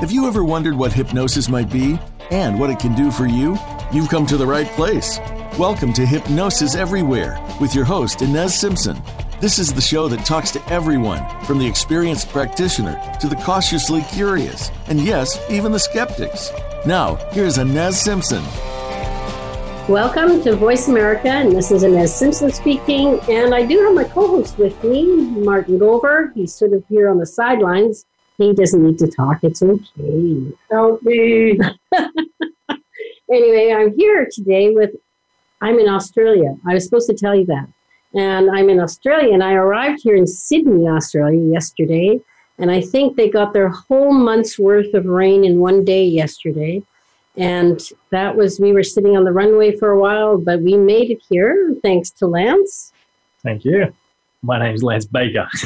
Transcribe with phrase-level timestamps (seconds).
[0.00, 1.98] Have you ever wondered what hypnosis might be
[2.30, 3.58] and what it can do for you?
[3.92, 5.18] You've come to the right place.
[5.58, 8.96] Welcome to Hypnosis Everywhere with your host, Ines Simpson.
[9.42, 14.00] This is the show that talks to everyone, from the experienced practitioner to the cautiously
[14.10, 16.50] curious, and yes, even the skeptics.
[16.86, 18.42] Now, here's Ines Simpson.
[19.86, 23.20] Welcome to Voice America, and this is Ines Simpson speaking.
[23.28, 26.32] And I do have my co host with me, Martin Gover.
[26.34, 28.06] He's sort of here on the sidelines.
[28.40, 30.52] He doesn't need to talk, it's okay.
[30.70, 31.58] Help me.
[33.30, 34.92] anyway, I'm here today with,
[35.60, 36.56] I'm in Australia.
[36.66, 37.68] I was supposed to tell you that.
[38.14, 42.18] And I'm in Australia, and I arrived here in Sydney, Australia yesterday.
[42.56, 46.82] And I think they got their whole month's worth of rain in one day yesterday.
[47.36, 47.78] And
[48.08, 51.20] that was, we were sitting on the runway for a while, but we made it
[51.28, 52.94] here thanks to Lance.
[53.42, 53.94] Thank you.
[54.40, 55.46] My name is Lance Baker.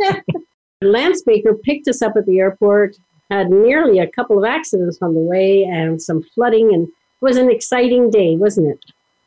[0.84, 2.96] Lance Baker picked us up at the airport,
[3.30, 7.36] had nearly a couple of accidents on the way and some flooding, and it was
[7.36, 8.84] an exciting day, wasn't it?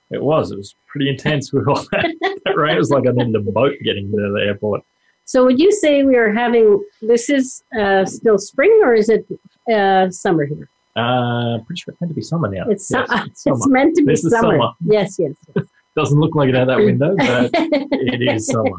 [0.09, 0.51] It was.
[0.51, 2.15] It was pretty intense with all that,
[2.45, 2.75] that rain.
[2.75, 4.83] It was like I needed a boat getting to the airport.
[5.25, 9.25] So, would you say we are having this is uh, still spring or is it
[9.71, 10.69] uh, summer here?
[10.95, 12.65] Uh, pretty sure it's meant to be summer now.
[12.69, 14.57] It's, yes, su- it's, it's meant to be summer.
[14.57, 14.71] summer.
[14.85, 15.33] Yes, yes.
[15.55, 15.65] yes.
[15.95, 18.69] Doesn't look like it out that window, but it is summer.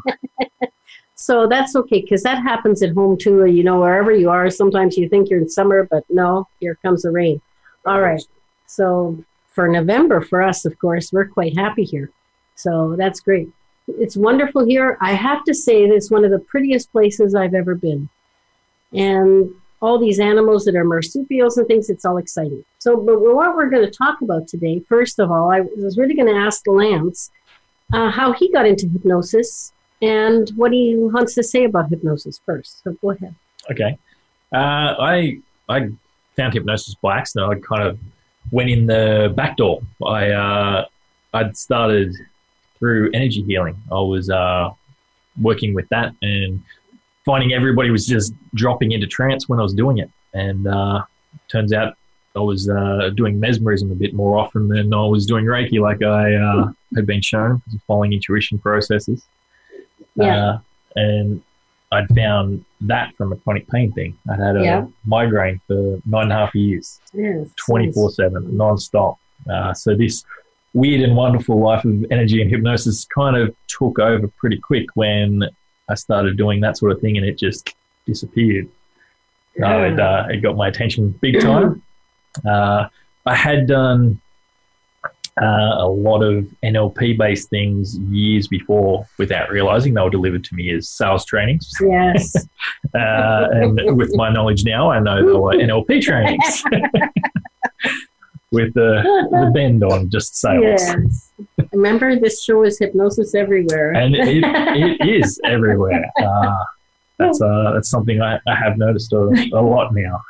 [1.21, 3.43] So that's okay because that happens at home too.
[3.45, 7.01] You know, wherever you are, sometimes you think you're in summer, but no, here comes
[7.01, 7.41] the rain.
[7.85, 8.23] All right.
[8.67, 12.09] So for November, for us, of course, we're quite happy here.
[12.55, 13.49] So that's great.
[13.89, 14.97] It's wonderful here.
[15.01, 18.07] I have to say, it's one of the prettiest places I've ever been.
[18.93, 22.63] And all these animals that are marsupials and things, it's all exciting.
[22.77, 26.15] So, but what we're going to talk about today, first of all, I was really
[26.15, 27.29] going to ask Lance
[27.91, 32.83] uh, how he got into hypnosis and what he wants to say about hypnosis first.
[32.83, 33.35] So go ahead.
[33.71, 33.97] Okay.
[34.53, 35.89] Uh, I I
[36.35, 37.51] found hypnosis by accident.
[37.51, 37.99] I kind of
[38.51, 39.81] went in the back door.
[40.05, 40.85] I uh,
[41.33, 42.15] I'd started
[42.79, 43.75] through energy healing.
[43.91, 44.71] I was uh,
[45.41, 46.63] working with that and
[47.25, 50.09] finding everybody was just dropping into trance when I was doing it.
[50.33, 51.03] And uh,
[51.49, 51.95] turns out
[52.35, 56.01] I was uh, doing mesmerism a bit more often than I was doing Reiki, like
[56.01, 59.25] I uh, had been shown, following intuition processes.
[60.25, 60.49] Yeah.
[60.49, 60.59] Uh,
[60.95, 61.41] and
[61.91, 64.17] I'd found that from a chronic pain thing.
[64.29, 64.85] I'd had a Yeah.
[65.05, 66.99] migraine for nine and a half years,
[67.55, 69.17] 24 7, non stop.
[69.49, 70.23] Uh, so this
[70.73, 75.43] weird and wonderful life of energy and hypnosis kind of took over pretty quick when
[75.89, 77.73] I started doing that sort of thing and it just
[78.05, 78.67] disappeared.
[79.61, 81.81] Uh, it, uh, it got my attention big time.
[82.45, 82.87] Uh,
[83.25, 84.21] I had done
[85.41, 90.55] uh, a lot of NLP based things years before without realizing they were delivered to
[90.55, 91.71] me as sales trainings.
[91.81, 92.35] Yes.
[92.95, 96.63] Uh, and with my knowledge now, I know they were NLP trainings
[98.51, 100.63] with the, the bend on just sales.
[100.63, 101.31] yes.
[101.71, 103.91] Remember, this show is hypnosis everywhere.
[103.91, 106.09] And it, it is everywhere.
[106.21, 106.63] Uh,
[107.17, 110.21] that's, uh, that's something I, I have noticed a, a lot now.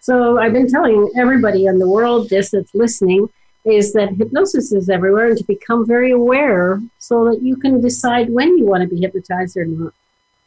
[0.00, 3.28] So I've been telling everybody in the world this that's listening
[3.64, 8.30] is that hypnosis is everywhere and to become very aware so that you can decide
[8.30, 9.92] when you want to be hypnotized or not.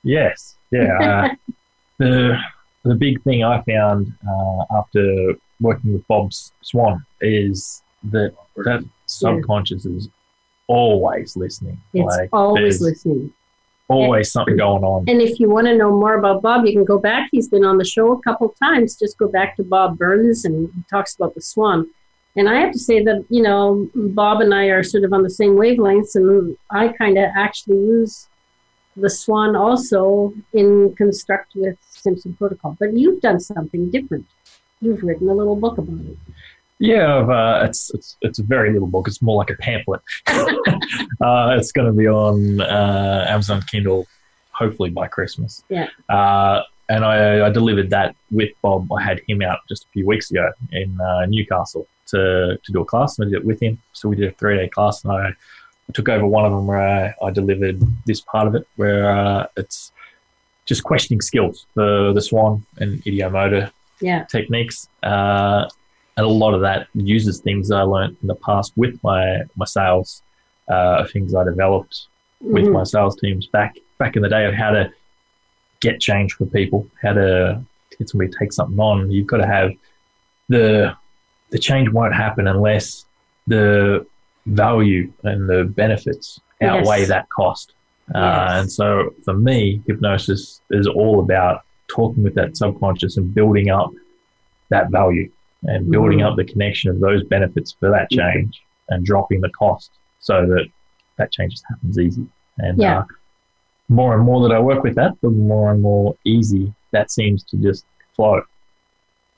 [0.04, 0.98] Yes, yeah.
[1.00, 1.54] Uh,
[2.00, 2.38] the
[2.84, 7.82] the big thing I found uh, after working with Bob Swan is
[8.12, 10.10] that that subconscious is
[10.68, 11.80] always listening.
[11.94, 13.34] It's Like, always listening.
[13.90, 15.06] Always something going on.
[15.08, 17.30] And if you want to know more about Bob, you can go back.
[17.32, 18.98] He's been on the show a couple of times.
[18.98, 21.90] Just go back to Bob Burns and he talks about the swan.
[22.36, 25.24] And I have to say that, you know, Bob and I are sort of on
[25.24, 28.28] the same wavelengths, and I kind of actually use
[28.96, 32.76] the swan also in Construct with Simpson Protocol.
[32.80, 34.26] But you've done something different.
[34.82, 36.18] You've written a little book about it.
[36.80, 39.08] Yeah, uh, it's it's it's a very little book.
[39.08, 40.02] It's more like a pamphlet.
[40.28, 44.08] uh, it's going to be on uh, Amazon Kindle,
[44.52, 45.64] hopefully by Christmas.
[45.70, 45.88] Yeah.
[46.10, 48.92] Uh, and I, I delivered that with Bob.
[48.92, 52.82] I had him out just a few weeks ago in uh, Newcastle to to do
[52.82, 53.74] a class, and I did it with him.
[53.94, 56.66] So we did a three day class, and I, I took over one of them
[56.68, 59.92] where I, I delivered this part of it, where uh, it's
[60.66, 63.70] just questioning skills for the swan and ideomotor
[64.10, 64.24] Yeah.
[64.36, 64.88] techniques.
[65.12, 65.68] Uh,
[66.16, 69.24] and a lot of that uses things that I learned in the past with my
[69.62, 70.22] my sales,
[70.74, 71.96] uh, things I developed
[72.56, 72.74] with Mhm.
[72.80, 73.72] my sales teams back
[74.02, 74.84] back in the day of how to
[75.86, 77.62] get change for people, how to
[77.98, 79.12] get somebody to take something on.
[79.12, 79.70] You've got to have
[80.50, 80.96] the
[81.54, 83.06] the change won't happen unless
[83.48, 84.06] the
[84.48, 87.08] value and the benefits outweigh Yes.
[87.10, 87.74] that cost.
[88.14, 93.70] Uh, and so for me, hypnosis is all about talking with that subconscious and building
[93.70, 93.92] up
[94.70, 95.30] that value
[95.64, 96.32] and building Mhm.
[96.32, 100.66] up the connection of those benefits for that change and dropping the cost so that
[101.18, 102.26] that change just happens easy.
[102.58, 103.00] And Yeah.
[103.00, 103.06] uh,
[103.90, 107.44] more and more that I work with that, the more and more easy that seems
[107.44, 107.86] to just
[108.16, 108.42] flow.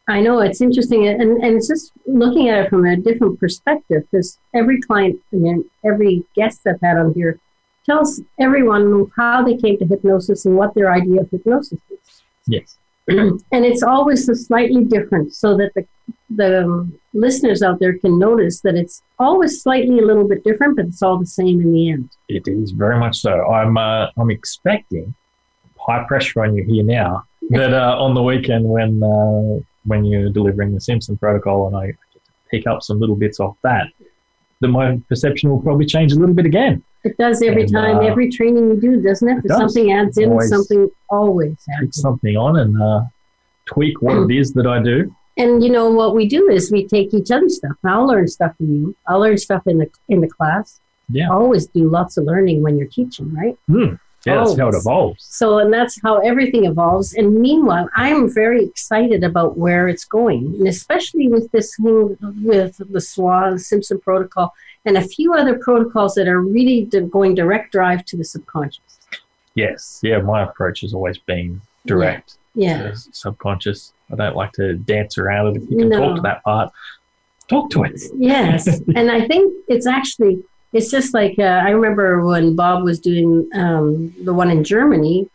[0.07, 4.03] I know it's interesting, and, and it's just looking at it from a different perspective
[4.11, 7.39] because every client and then every guest I've had on here
[7.85, 12.21] tells everyone how they came to hypnosis and what their idea of hypnosis is.
[12.47, 12.77] Yes.
[13.07, 15.85] and it's always a slightly different so that the,
[16.31, 20.75] the um, listeners out there can notice that it's always slightly a little bit different,
[20.75, 22.09] but it's all the same in the end.
[22.29, 23.45] It is very much so.
[23.51, 25.13] I'm uh, I'm expecting
[25.79, 27.25] high pressure on you here now.
[27.51, 31.93] That uh, on the weekend when uh, when you're delivering the Simpson protocol and I
[32.51, 33.87] pick up some little bits off that,
[34.61, 36.83] that my perception will probably change a little bit again.
[37.03, 39.37] It does every And, time, uh, every training you do, doesn't it?
[39.45, 39.57] it does.
[39.57, 40.49] Something adds in, Always.
[40.49, 41.91] something always adds in.
[41.93, 43.01] something on and uh,
[43.65, 45.15] tweak what it is that I do.
[45.37, 47.73] And you know what we do is we take each other's stuff.
[47.83, 48.95] I'll learn stuff from you.
[49.07, 50.79] I'll learn stuff in the in the class.
[51.09, 51.29] Yeah.
[51.29, 53.57] Always do lots of learning when you're teaching, right?
[53.67, 53.95] Hmm.
[54.25, 55.23] Yeah, that's how it evolves.
[55.23, 57.13] So, and that's how everything evolves.
[57.13, 62.77] And meanwhile, I'm very excited about where it's going, and especially with this thing with
[62.77, 68.03] the SWA, Simpson Protocol, and a few other protocols that are really going direct drive
[68.05, 68.81] to the subconscious.
[69.53, 69.99] Yes.
[70.03, 72.37] Yeah, my approach has always been direct.
[72.55, 72.83] Yeah.
[72.83, 73.91] to subconscious.
[74.11, 75.63] I don't like to dance around it.
[75.63, 75.99] If you can No.
[75.99, 76.71] talk to that part,
[77.49, 78.01] talk to it.
[78.17, 80.41] Yes, and I think it's actually
[80.75, 85.29] it's just like uh, I remember when Bob was doing um, the one in Germany.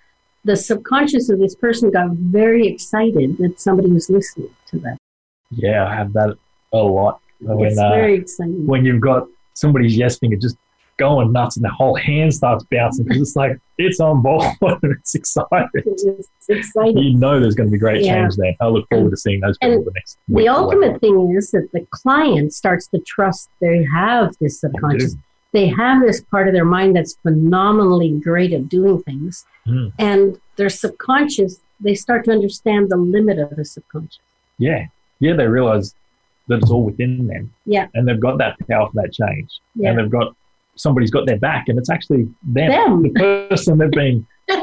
[0.45, 4.97] The subconscious of this person got very excited that somebody was listening to them.
[5.51, 6.37] Yeah, I have that
[6.73, 7.21] a lot.
[7.41, 8.67] When, it's uh, very exciting.
[8.67, 10.57] when you've got somebody's yes finger just
[10.99, 14.93] going nuts and the whole hand starts bouncing because it's like it's on board and
[15.01, 15.69] it's excited.
[15.75, 16.99] it's exciting.
[16.99, 18.23] You know there's going to be great Yeah.
[18.23, 18.55] change there.
[18.61, 20.45] I look forward to seeing those people And the next week.
[20.45, 25.17] The ultimate thing is that the client starts to trust they have this subconscious.
[25.53, 29.45] They have this part of their mind that's phenomenally great at doing things.
[29.67, 29.93] Mm.
[29.99, 34.21] And their subconscious, they start to understand the limit of the subconscious.
[34.59, 34.87] Yeah,
[35.19, 35.95] yeah, they realize
[36.49, 37.53] that it's all within them.
[37.65, 37.87] Yeah.
[37.95, 39.61] and they've got that power for that change.
[39.75, 39.91] Yeah.
[39.91, 40.35] and they've got
[40.77, 43.03] somebody's got their back, and it's actually them, Them.
[43.03, 44.27] the person they've been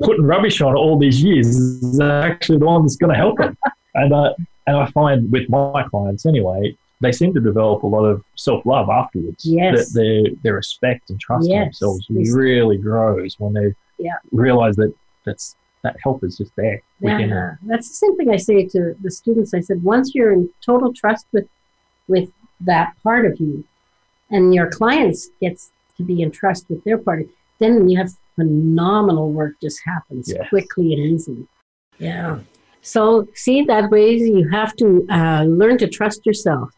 [0.00, 3.56] putting rubbish on all these years is actually the one that's going to help them.
[3.94, 4.34] And uh,
[4.66, 8.64] and I find with my clients anyway, they seem to develop a lot of self
[8.64, 9.44] love afterwards.
[9.44, 9.92] Yes.
[9.92, 11.64] that their their respect and trust in Yes.
[11.78, 14.16] themselves They- really grows when they Yeah.
[14.30, 14.92] realize that
[15.26, 17.30] that's that help is just there within them.
[17.30, 19.52] Yeah, that's the same thing I say to the students.
[19.52, 21.48] I said, once you're in total trust with
[22.08, 23.64] with that part of you,
[24.30, 27.26] and your clients gets to be in trust with their part,
[27.58, 30.48] then you have phenomenal work just happens Yes.
[30.50, 31.46] quickly and easily.
[31.98, 32.38] Yeah.
[32.82, 36.70] So see that way you have to uh, learn to trust yourself.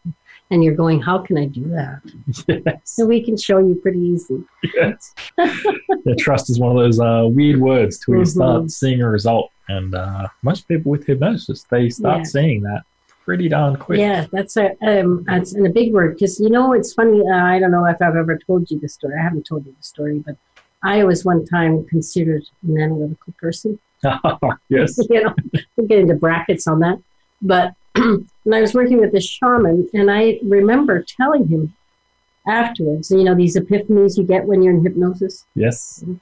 [0.50, 2.00] And you're going, how can I do that?
[2.46, 2.80] Yes.
[2.84, 4.44] So we can show you pretty easy.
[4.74, 5.14] yes.
[5.38, 8.70] yeah, trust is one of those uh, weird words till you start Mhm.
[8.70, 9.50] seeing a result.
[9.68, 12.24] And uh, most people with hypnosis, they start Yeah.
[12.24, 12.82] seeing that
[13.24, 13.98] pretty darn quick.
[13.98, 17.22] Yeah, that's a um, that's in a big word because you know it's funny.
[17.26, 19.14] Uh, I don't know if I've ever told you the story.
[19.18, 20.36] I haven't told you the story, but
[20.82, 23.78] I was one time considered an analytical person.
[24.68, 24.98] yes.
[25.10, 25.34] you know,
[25.76, 27.00] we'll get into brackets on that.
[27.42, 31.74] But when I was working with this shaman, and I remember telling him
[32.46, 35.46] afterwards, you know, these epiphanies you get when you're in hypnosis.
[35.54, 36.02] Yes.
[36.02, 36.20] And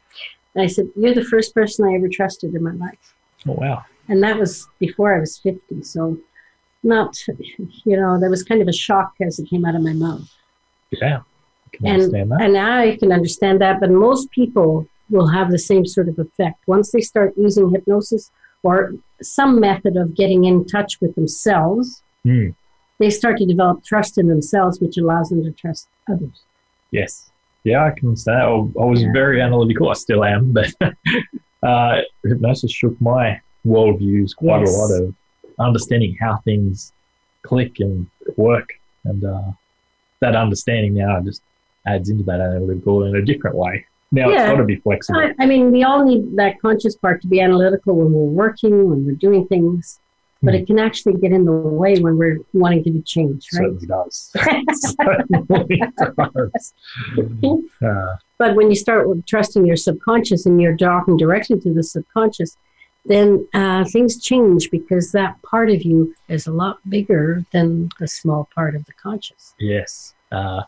[0.56, 3.14] I said, "You're the first person I ever trusted in my life."
[3.48, 3.84] Oh, wow.
[4.08, 5.82] and that was before I was 50.
[5.82, 6.16] So,
[6.84, 7.16] not,
[7.84, 10.30] you know, that was kind of a shock as it came out of my mouth.
[10.92, 11.20] Yeah.
[11.84, 16.18] And, and I can understand that, but most people will have the same sort of
[16.18, 16.58] effect.
[16.66, 18.30] Once they start using hypnosis
[18.62, 22.48] or some method of getting in touch with themselves, Hmm.
[22.98, 26.44] they start to develop trust in themselves, which allows them to trust others.
[26.92, 27.30] Yes.
[27.64, 28.38] Yeah, I can understand.
[28.40, 29.12] I, I was Yeah.
[29.12, 29.88] very analytical.
[29.90, 30.72] I still am, but
[31.62, 34.74] uh, hypnosis shook my worldviews quite Yes.
[34.74, 35.14] a lot of
[35.58, 36.92] understanding how things
[37.42, 38.68] click and work.
[39.04, 39.50] And uh,
[40.20, 41.42] that understanding now just
[41.86, 43.84] adds into that analytical in a different way.
[44.14, 44.52] Now it's Yeah.
[44.52, 45.32] got to be flexible.
[45.40, 49.06] I, mean, we all need that conscious part to be analytical when we're working, when
[49.06, 49.98] we're doing things,
[50.42, 50.60] but Hmm.
[50.60, 53.70] it can actually get in the way when we're wanting to do change, right?
[53.80, 54.32] Certainly does.
[54.72, 56.74] Certainly does.
[57.82, 62.56] Uh, But when you start trusting your subconscious and you're talking directly to the subconscious,
[63.06, 68.06] then uh, things change because that part of you is a lot bigger than the
[68.08, 69.54] small part of the conscious.
[69.58, 70.14] Yes.
[70.30, 70.62] Uh,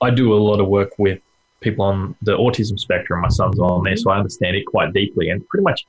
[0.00, 1.20] I do a lot of work with
[1.60, 3.20] people on the autism spectrum.
[3.20, 5.28] My son's on there, so I understand it quite deeply.
[5.30, 5.86] And pretty much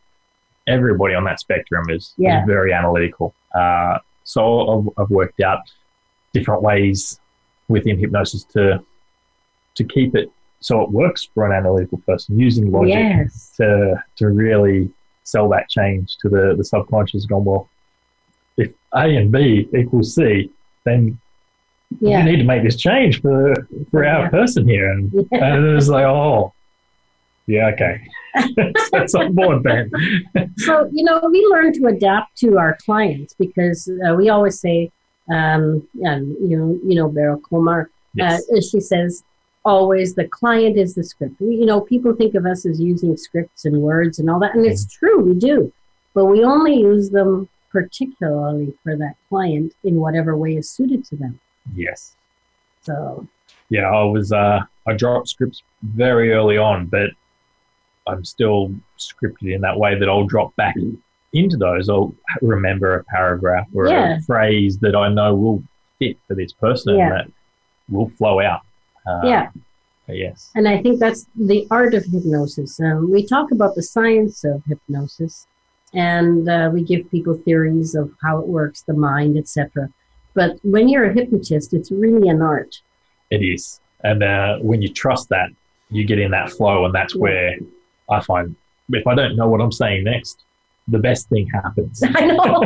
[0.68, 2.42] everybody on that spectrum is, Yeah.
[2.42, 3.34] is very analytical.
[3.56, 5.60] Uh, so I've, I've worked out
[6.34, 7.20] different ways
[7.68, 8.84] within hypnosis to
[9.75, 13.54] to keep it so it works for an analytical person using logic Yes.
[13.58, 14.90] to to really
[15.24, 17.25] sell that change to the the subconscious.
[17.25, 17.70] Gone well.
[18.58, 20.50] If A and B equals C,
[20.84, 21.18] then
[22.00, 22.20] Yeah.
[22.20, 23.54] you need to make this change for
[23.92, 24.30] for our Yeah.
[24.30, 24.92] person here.
[24.92, 25.56] And, Yeah.
[25.56, 26.54] and it was like, oh,
[27.48, 28.02] yeah, okay,
[28.92, 29.92] that's on board then.
[30.58, 34.92] So, you know, we learn to adapt to our clients because uh, we always say,
[35.30, 38.50] um, and you know, you know, Beryl Comar, Yes.
[38.56, 39.24] uh, she says,
[39.66, 41.36] always the client is the script.
[41.40, 44.56] We, you know, people think of us as using scripts and words and all that,
[44.56, 45.72] and it's true, we do,
[46.14, 51.16] but we only use them particularly for that client in whatever way is suited to
[51.16, 51.40] them.
[51.75, 52.15] Yes.
[52.82, 53.27] So,
[53.70, 54.32] Yeah, I was.
[54.32, 57.12] Uh, I dropped scripts very early on, but
[58.08, 60.75] I'm still scripted in that way that I'll drop back
[61.34, 61.88] into those.
[61.89, 64.18] I'll remember a paragraph or Yeah.
[64.18, 65.63] a phrase that I know will
[66.00, 67.10] fit for this person Yeah.
[67.10, 67.32] that
[67.89, 68.62] will flow out.
[69.08, 69.50] Uh, yeah.
[70.08, 70.51] Yes.
[70.56, 72.80] And I think that's the art of hypnosis.
[72.82, 75.48] Um, we talk about the science of hypnosis,
[75.94, 79.89] and uh, we give people theories of how it works, the mind, etc.
[80.34, 82.82] But when you're a hypnotist, it's really an art.
[83.30, 83.80] It is.
[84.04, 85.50] And uh, when you trust that,
[85.90, 87.22] you get in that flow, and that's Yeah.
[87.22, 87.56] where
[88.10, 88.56] I find
[88.94, 90.44] if I don't know what I'm saying next,
[90.88, 92.02] the best thing happens.
[92.06, 92.64] I know.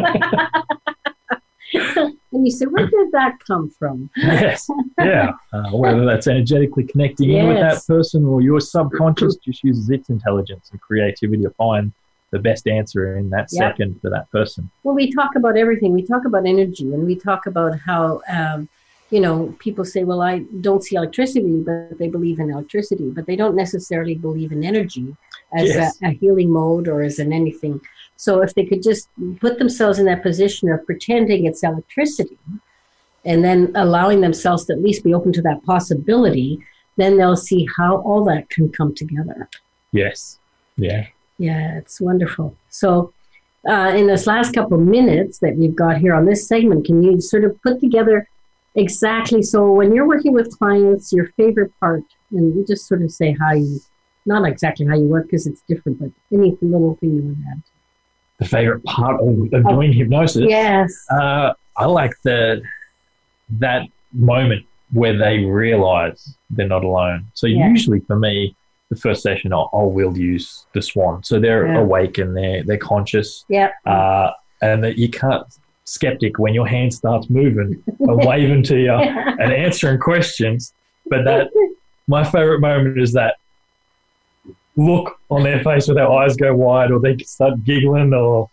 [2.31, 4.09] and you say, where did that come from?
[4.15, 4.67] yes,
[4.99, 5.31] yeah.
[5.53, 10.09] Uh, whether that's energetically connecting in with that person or your subconscious just uses its
[10.09, 11.91] intelligence and creativity to find
[12.35, 13.61] the best answer in that Yep.
[13.63, 14.69] second for that person.
[14.83, 15.93] Well, we talk about everything.
[15.93, 18.67] We talk about energy, and we talk about how, um,
[19.09, 23.25] you know, people say, "Well, I don't see electricity," but they believe in electricity, but
[23.25, 25.07] they don't necessarily believe in energy
[25.61, 25.97] as Yes.
[26.03, 27.79] a, a healing mode or as an anything.
[28.17, 29.07] So, if they could just
[29.39, 32.37] put themselves in that position of pretending it's electricity,
[33.23, 36.59] and then allowing themselves to at least be open to that possibility,
[36.97, 39.47] then they'll see how all that can come together.
[39.93, 40.39] Yes.
[40.77, 41.05] Yeah.
[41.37, 42.55] Yeah, it's wonderful.
[42.69, 43.13] So,
[43.67, 47.01] uh, in this last couple of minutes that we've got here on this segment, can
[47.03, 48.27] you sort of put together
[48.75, 53.11] exactly so when you're working with clients, your favorite part, and you just sort of
[53.11, 53.79] say how you,
[54.25, 57.61] not exactly how you work because it's different, but any little thing you would add.
[58.37, 60.45] The favorite part of, of doing hypnosis.
[60.47, 60.93] Yes.
[61.09, 62.61] Uh, I like the
[63.59, 67.25] that moment where they realize they're not alone.
[67.33, 67.69] So Yeah.
[67.69, 68.55] usually for me,
[68.89, 71.23] the first session I, I will use the swan.
[71.23, 71.79] So they're Yeah.
[71.79, 73.73] awake and they're they're conscious, Yep.
[73.85, 75.43] uh, and that you can't
[75.85, 80.73] skeptic when your hand starts moving and waving to you and answering questions.
[81.07, 81.49] But that
[82.07, 83.35] my favorite moment is that
[84.75, 88.49] look on their face where their eyes go wide or they start giggling or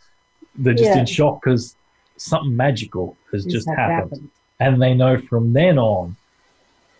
[0.54, 1.00] they're just Yeah.
[1.00, 1.76] in shock because
[2.16, 4.30] something magical has just had happened.
[4.60, 6.16] And they know from then on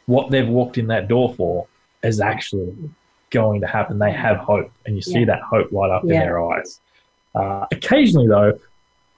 [0.06, 1.66] what they've walked in that door for
[2.02, 2.72] is actually
[3.32, 3.98] going to happen.
[3.98, 5.26] They have hope, and you see Yeah.
[5.26, 6.80] that hope light up in their eyes.
[7.34, 8.58] Uh, occasionally, though,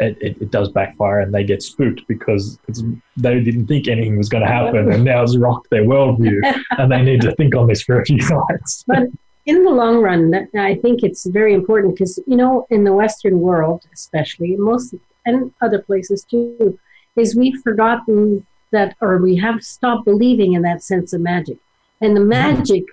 [0.00, 2.82] it, it, it does backfire and they get spooked because it's,
[3.16, 6.40] they didn't think anything was going to happen and now it's rocked their worldview
[6.78, 8.84] and they need to think on this for a few nights.
[8.88, 9.04] But
[9.46, 13.40] in the long run, I think it's very important because, you know, in the Western
[13.40, 14.94] world, especially, most
[15.26, 16.78] and other places too,
[17.16, 21.58] is we've forgotten that, or we have stopped believing in that sense of magic.
[22.00, 22.84] And the magic,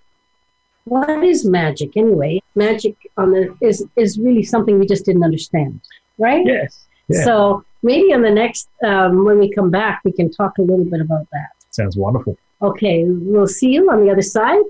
[0.86, 2.42] what is magic anyway?
[2.56, 5.82] Magic on the is is really something we just didn't understand,
[6.18, 6.46] right?
[6.46, 6.88] yes.
[7.08, 7.24] Yeah.
[7.24, 10.86] So maybe on the next um, when we come back, we can talk a little
[10.86, 11.50] bit about that.
[11.72, 12.38] Sounds wonderful.
[12.62, 14.62] Okay, we'll see you on the other side.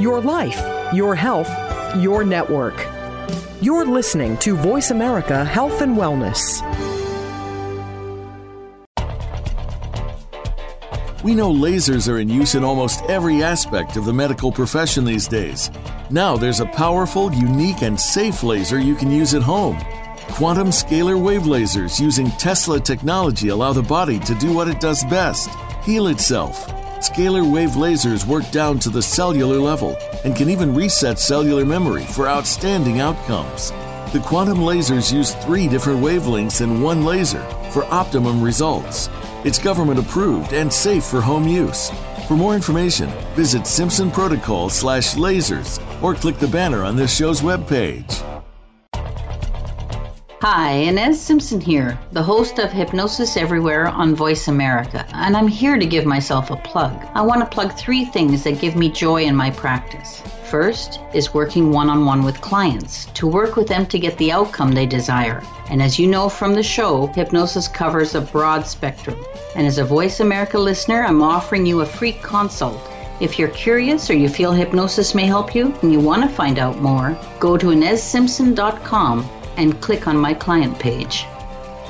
[0.00, 0.60] Your life,
[0.92, 1.48] your health,
[1.96, 2.93] your network.
[3.60, 6.60] You're listening to Voice America Health and Wellness.
[11.22, 15.28] We know lasers are in use in almost every aspect of the medical profession these
[15.28, 15.70] days.
[16.10, 19.78] Now there's a powerful, unique, and safe laser you can use at home.
[20.32, 25.04] Quantum scalar wave lasers using Tesla technology allow the body to do what it does
[25.04, 25.48] best
[25.84, 26.83] heal itself.
[27.04, 29.94] Scalar wave lasers work down to the cellular level
[30.24, 33.72] and can even reset cellular memory for outstanding outcomes.
[34.14, 37.42] The quantum lasers use three different wavelengths in one laser
[37.72, 39.10] for optimum results.
[39.44, 41.90] It's government approved and safe for home use.
[42.26, 47.42] For more information, visit Simpson Protocol slash lasers or click the banner on this show's
[47.42, 48.33] webpage.
[50.46, 55.78] Hi, Ines Simpson here, the host of Hypnosis Everywhere on Voice America, and I'm here
[55.78, 56.92] to give myself a plug.
[57.14, 60.20] I want to plug three things that give me joy in my practice.
[60.44, 64.32] First is working one on one with clients to work with them to get the
[64.32, 65.42] outcome they desire.
[65.70, 69.16] And as you know from the show, hypnosis covers a broad spectrum.
[69.56, 72.90] And as a Voice America listener, I'm offering you a free consult.
[73.18, 76.58] If you're curious or you feel hypnosis may help you and you want to find
[76.58, 81.26] out more, go to InesSimpson.com and click on my client page.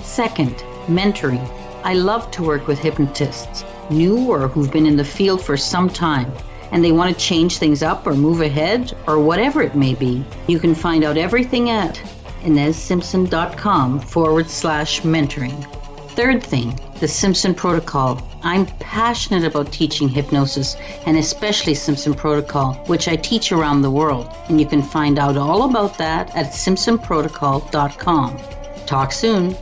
[0.02, 0.56] Second,
[0.86, 1.48] mentoring.
[1.84, 5.88] I love to work with hypnotists, new or who've been in the field for some
[5.88, 6.32] time,
[6.72, 10.24] and they want to change things up or move ahead or whatever it may be.
[10.46, 11.96] You can find out everything at
[12.42, 15.70] InesSimpson.com forward slash mentoring.
[16.10, 18.22] Third thing, the Simpson Protocol.
[18.44, 24.28] I'm passionate about teaching hypnosis and especially Simpson Protocol, which I teach around the world.
[24.48, 28.38] And you can find out all about that at simpsonprotocol.com.
[28.86, 29.56] Talk soon.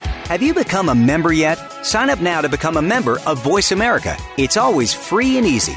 [0.00, 1.56] Have you become a member yet?
[1.84, 4.16] Sign up now to become a member of Voice America.
[4.36, 5.76] It's always free and easy.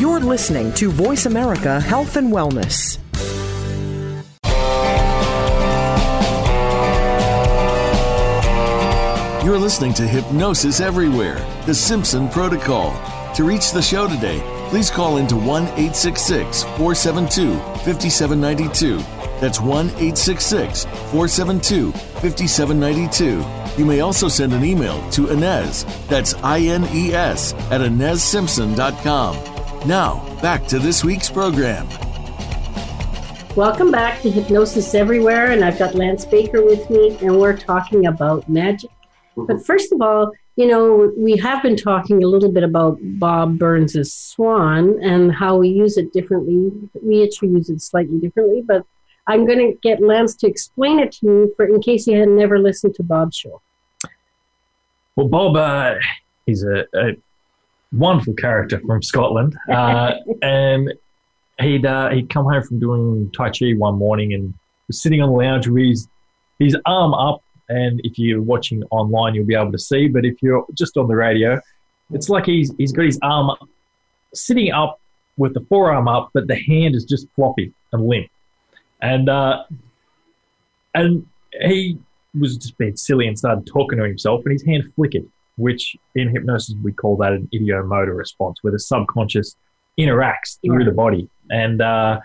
[0.00, 2.96] You're listening to Voice America Health and Wellness.
[9.44, 12.92] You're listening to Hypnosis Everywhere, the Simpson Protocol.
[13.34, 14.40] To reach the show today,
[14.70, 18.96] please call into 1 866 472 5792.
[19.38, 23.44] That's 1 866 472 5792.
[23.76, 29.49] You may also send an email to Ines, that's I N E S, at InesSimpson.com.
[29.86, 31.88] Now, back to this week's program.
[33.56, 38.04] Welcome back to Hypnosis Everywhere, and I've got Lance Baker with me, and we're talking
[38.06, 38.90] about magic.
[39.36, 43.58] But first of all, you know, we have been talking a little bit about Bob
[43.58, 46.70] Burns' Swan and how we use it differently.
[47.02, 48.84] We each use it slightly differently, but
[49.26, 52.28] I'm going to get Lance to explain it to you for in case you had
[52.28, 53.62] never listened to Bob's show.
[55.16, 55.94] Well, Bob, uh,
[56.44, 57.16] he's a, a,
[57.92, 60.92] wonderful character from Scotland, uh, and
[61.60, 64.54] he'd uh, he'd come home from doing Tai Chi one morning and
[64.86, 66.08] was sitting on the lounge with his
[66.58, 67.42] his arm up.
[67.68, 70.08] And if you're watching online, you'll be able to see.
[70.08, 71.60] But if you're just on the radio,
[72.10, 73.56] it's like he's he's got his arm
[74.34, 75.00] sitting up
[75.36, 78.28] with the forearm up, but the hand is just floppy and limp.
[79.00, 79.64] And uh,
[80.94, 81.26] and
[81.62, 81.98] he
[82.38, 85.26] was just being silly and started talking to himself, and his hand flickered,
[85.60, 89.56] which in hypnosis we call that an ideomotor response, where the subconscious
[89.98, 91.28] interacts through the body.
[91.50, 92.20] And uh,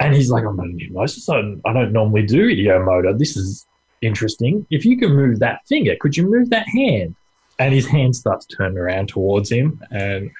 [0.00, 1.28] and he's like, I'm not in hypnosis.
[1.28, 3.18] I don't, I don't normally do ideomotor.
[3.18, 3.66] This is
[4.00, 4.66] interesting.
[4.70, 7.14] If you can move that finger, could you move that hand?
[7.58, 9.80] And his hand starts turning around towards him.
[9.90, 10.30] And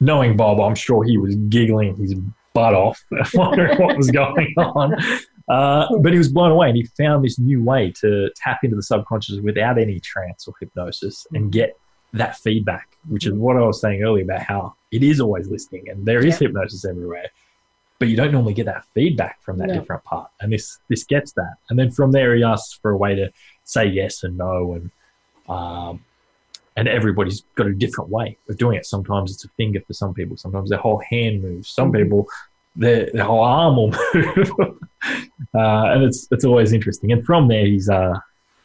[0.00, 2.14] knowing Bob, I'm sure he was giggling his
[2.52, 3.02] butt off,
[3.34, 4.96] wondering what was going on.
[5.48, 8.76] Uh, but he was blown away and he found this new way to tap into
[8.76, 11.76] the subconscious without any trance or hypnosis and get
[12.12, 15.88] that feedback, which is what I was saying earlier about how it is always listening
[15.88, 16.48] and there is Yeah.
[16.48, 17.28] hypnosis everywhere.
[17.98, 19.74] But you don't normally get that feedback from that No.
[19.74, 20.30] different part.
[20.40, 21.54] And this this gets that.
[21.68, 23.30] And then from there he asks for a way to
[23.64, 24.90] say yes and no and
[25.48, 26.04] um,
[26.76, 28.86] and everybody's got a different way of doing it.
[28.86, 30.36] Sometimes it's a finger for some people.
[30.36, 31.68] Sometimes their whole hand moves.
[31.70, 32.02] Some Mhm.
[32.04, 32.28] people,
[32.78, 34.50] their, their whole arm will move.
[35.54, 37.12] uh, and it's it's always interesting.
[37.12, 38.14] And from there, he's uh,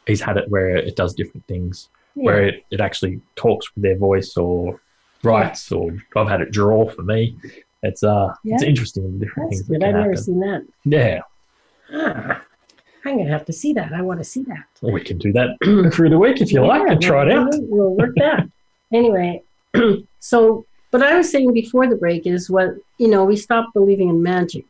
[0.08, 3.98] he's had it where it does different things, where it, it actually talks with their
[3.98, 4.80] voice or
[5.24, 7.36] writes, or I've had it draw for me.
[7.82, 9.82] It's uh, it's interesting different That's things that good.
[9.82, 10.24] can I've never happen.
[10.24, 10.62] seen that.
[10.86, 11.20] Yeah,
[11.94, 12.42] Ah,
[13.06, 13.92] I'm going to have to see that.
[13.94, 14.64] I want to see that.
[14.82, 15.58] well, we can do that
[15.94, 17.50] through the week if you like and try it out.
[17.54, 18.48] We'll work that.
[18.94, 19.42] anyway,
[20.20, 24.10] so what I was saying before the break is what, you know, we stopped believing
[24.10, 24.66] in magic.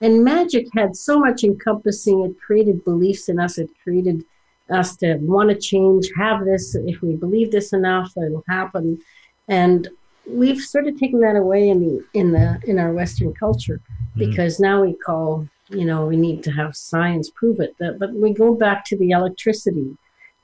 [0.00, 4.24] And magic had so much encompassing, it created beliefs in us, it created
[4.70, 9.00] us to want to change, have this, if we believe this enough, it'll happen.
[9.48, 9.88] And
[10.26, 14.18] we've sort of taken that away in the in the in our Western culture Mhm.
[14.18, 17.74] because now we call, you know, we need to have science prove it.
[17.78, 19.96] That, but we go back to the electricity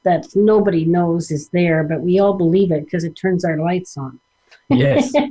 [0.02, 3.96] that nobody knows is there, but we all believe it because it turns our lights
[3.96, 4.20] on.
[4.70, 5.12] Yes.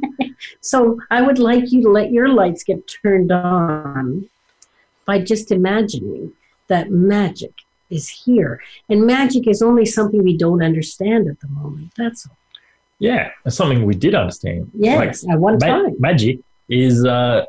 [0.62, 4.30] So I would like you to let your lights get turned on
[5.06, 6.32] by just imagining
[6.68, 7.54] that magic
[7.90, 8.62] is here.
[8.88, 11.92] And magic is only something we don't understand at the moment.
[11.98, 12.38] That's all.
[13.00, 14.72] Yeah, it's something we did understand.
[14.74, 15.96] Yes, at one ma- time.
[16.00, 17.46] magic is uh,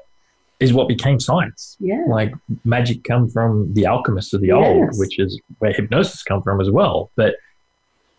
[0.60, 1.76] is what became science.
[1.80, 2.04] Yeah.
[2.08, 2.32] Like
[2.64, 6.70] magic come from the alchemists of the old, which is where hypnosis come from as
[6.70, 7.10] well.
[7.16, 7.34] But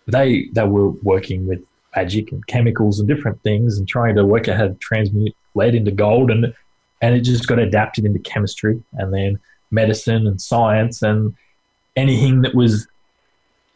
[0.08, 1.64] they they were working with
[1.96, 5.76] magic and chemicals and different things and trying to work out how to transmute lead
[5.76, 6.54] into gold and
[7.02, 9.40] and it just got adapted into chemistry and then
[9.72, 11.36] medicine and science and
[11.96, 12.88] anything that was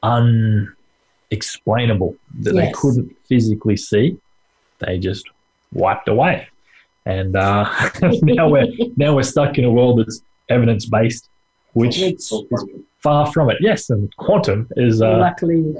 [0.04, 4.18] unexplainable that they couldn't physically see,
[4.80, 5.28] they just
[5.74, 6.48] wiped away.
[7.06, 7.68] And uh,
[8.22, 11.30] now we're now we're stuck in a world that's evidence based,
[11.74, 12.00] which
[13.00, 13.58] far from it.
[13.60, 15.74] Yes, and quantum is uh, luckily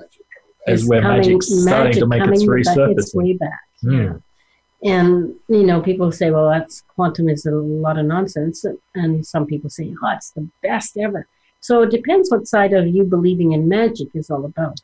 [0.68, 2.98] is where coming- magic's starting to make its resurface.
[2.98, 3.62] its way back.
[3.82, 4.12] Hmm.
[4.84, 9.46] And you know, people say, "Well, that's quantum is a lot of nonsense," and some
[9.46, 11.28] people say, "Oh, it's the best ever."
[11.60, 14.82] So it depends what side of you believing in magic is all about.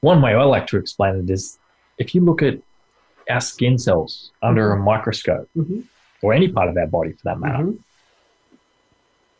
[0.00, 1.58] One way I like to explain it is
[1.98, 2.58] if you look at
[3.28, 5.84] our skin cells under a microscope, Mhm.
[6.22, 7.78] or any part of our body for that matter, Mhm.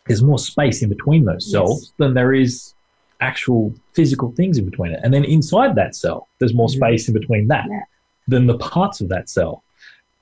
[0.07, 1.93] there's more space in between those cells Yes.
[1.99, 2.75] than there is
[3.21, 5.01] actual physical things in between it.
[5.03, 6.77] And then inside that cell, there's more Mhm.
[6.77, 7.81] space in between that Yeah.
[8.29, 9.63] than the parts of that cell.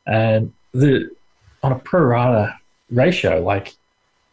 [0.06, 1.10] And the
[1.62, 2.54] on a pro rata
[2.90, 3.74] ratio, like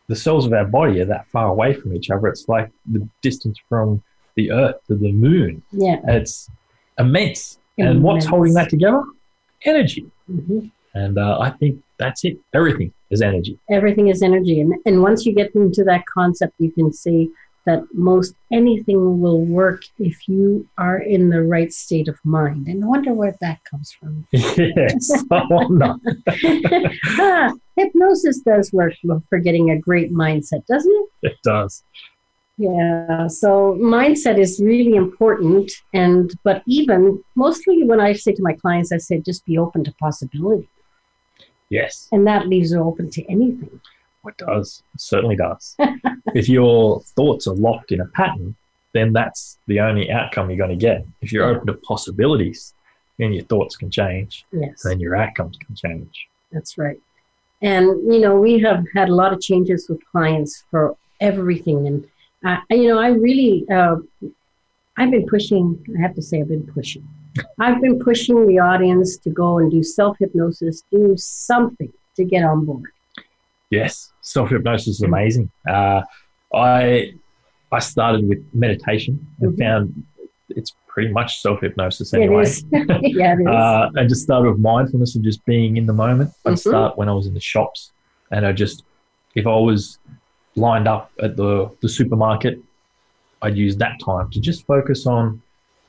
[0.08, 2.28] the cells of our body are that far away from each other.
[2.28, 4.04] It's like the distance from
[4.36, 5.62] the Earth to the moon.
[5.72, 6.00] Yeah.
[6.08, 6.50] It's
[7.00, 7.58] immense.
[7.78, 7.96] immense.
[7.96, 9.04] And what's holding that together?
[9.66, 10.06] Energy.
[10.30, 10.72] Mhm.
[10.94, 12.38] And uh, I think that's it.
[12.54, 13.58] Everything is energy.
[13.70, 17.30] Everything is energy, and, and once you get into that concept, you can see
[17.66, 22.68] that most anything will work if you are in the right state of mind.
[22.68, 24.26] And I wonder where that comes from.
[24.32, 25.12] yes.
[25.30, 25.96] Wonder.
[27.20, 28.94] ah, hypnosis does work
[29.30, 31.32] for getting a great mindset, doesn't it?
[31.32, 31.84] It does.
[32.58, 33.28] Yeah.
[33.28, 38.92] So mindset is really important, and but even mostly when I say to my clients,
[38.92, 40.70] I say just be open to possibility,
[41.70, 43.82] Yes, and that leaves you open to anything.
[44.28, 44.84] It does.
[44.94, 45.76] It certainly does.
[46.36, 48.56] if your thoughts are locked in a pattern,
[48.94, 51.06] then that's the only outcome you're going to get.
[51.22, 52.74] If you're open to possibilities,
[53.18, 54.82] then your thoughts can change, Yes.
[54.84, 56.28] then your outcomes can change.
[56.52, 57.00] That's right.
[57.62, 61.88] And, you know, we have had a lot of changes with clients for everything.
[61.88, 62.08] And,
[62.44, 63.98] uh, you know, I really, uh,
[64.98, 67.08] I've been pushing, I have to say, I've been pushing.
[67.60, 72.44] I've been pushing the audience to go and do self hypnosis, do something to get
[72.44, 72.92] on board.
[73.70, 75.50] Yes, self hypnosis is amazing.
[75.68, 76.02] Uh,
[76.54, 77.14] I
[77.72, 79.60] I started with meditation and Mhm.
[79.60, 80.04] found
[80.50, 82.44] it's pretty much self hypnosis anyway.
[82.72, 83.48] Yeah, it is.
[83.48, 86.32] Uh, I just started with mindfulness and just being in the moment.
[86.46, 86.60] I'd Mhm.
[86.60, 87.92] start when I was in the shops,
[88.32, 88.84] and I just,
[89.36, 90.00] if I was
[90.58, 92.60] lined up at the, the supermarket,
[93.42, 95.42] I'd use that time to just focus on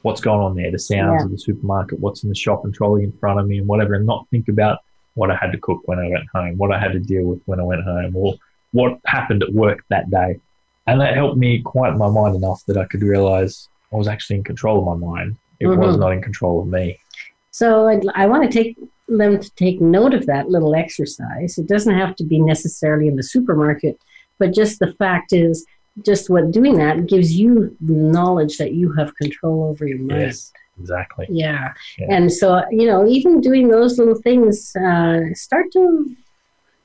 [0.02, 1.24] what's going on there, the sounds Yeah.
[1.24, 3.94] of the supermarket, what's in the shop and trolley in front of me, and whatever,
[3.94, 4.78] and not think about
[5.14, 7.40] what I had to cook when I went home, what I had to deal with
[7.46, 8.34] when I went home, or
[8.72, 10.40] what happened at work that day.
[10.86, 14.36] And that helped me quiet my mind enough that I could realize I was actually
[14.36, 15.36] in control of my mind.
[15.60, 16.00] It was Mhm.
[16.00, 16.98] not in control of me.
[17.50, 21.58] So I'd, I want to take them to take note of that little exercise.
[21.58, 23.98] It doesn't have to be necessarily in the supermarket,
[24.38, 25.66] but just the fact is,
[26.06, 30.22] just what doing that gives you knowledge that you have control over your mind.
[30.22, 31.26] Yes, exactly.
[31.30, 31.72] Yeah.
[31.98, 32.06] Yeah.
[32.10, 36.14] And so, you know, even doing those little things, uh, start to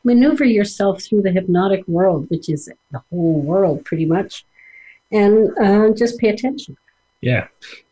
[0.04, 4.46] maneuver yourself through the hypnotic world, which is the whole world pretty much,
[5.12, 6.78] and uh, just pay attention.
[7.22, 7.48] Yeah.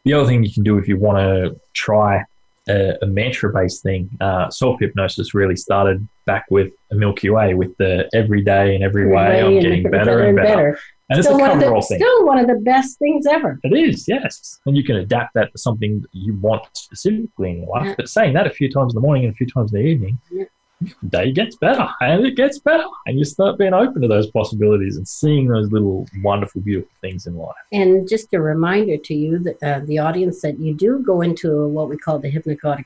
[0.06, 2.24] The other thing you can do if you want to try
[2.70, 7.76] a, a mantra based thing, uh, self hypnosis really started back with Émile Coué with
[7.78, 10.80] the every day and every way I'm getting better and better.
[11.10, 12.00] And it's a Still one, of coverall the, thing.
[12.00, 13.60] still one of the best things ever.
[13.64, 14.60] It is, yes.
[14.66, 17.86] And you can adapt that to something that you want specifically in your life.
[17.90, 17.94] Yeah.
[17.98, 19.86] But saying that a few times in the morning and a few times in the
[19.88, 20.46] evening, Yeah.
[21.04, 22.86] the day gets better and it gets better.
[23.06, 27.28] And you start being open to those possibilities and seeing those little wonderful, beautiful things
[27.28, 27.54] in life.
[27.72, 31.68] And just a reminder to you, that, uh, the audience, that you do go into
[31.68, 32.86] what we call the hypnagogic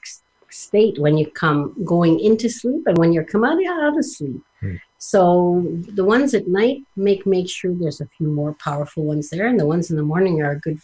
[0.51, 4.41] state when you come going into sleep and when you're come out, out of sleep.
[4.59, 4.75] Hmm.
[4.97, 9.47] So the ones at night make make sure there's a few more powerful ones there,
[9.47, 10.79] and the ones in the morning are good.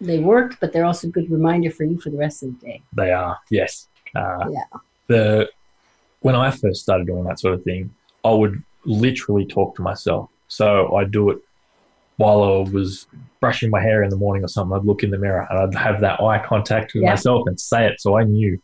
[0.00, 2.66] They work, but they're also a good reminder for you for the rest of the
[2.66, 2.82] day.
[2.96, 3.88] They are, yes.
[4.14, 4.64] Uh, Yeah.
[5.08, 5.50] The
[6.20, 7.94] when I first started doing that sort of thing,
[8.24, 10.30] I would literally talk to myself.
[10.48, 11.38] So I'd do it
[12.16, 13.06] while I was
[13.40, 14.76] brushing my hair in the morning or something.
[14.76, 17.10] I'd look in the mirror and I'd have that eye contact with Yeah.
[17.10, 18.60] myself and say it, so I knew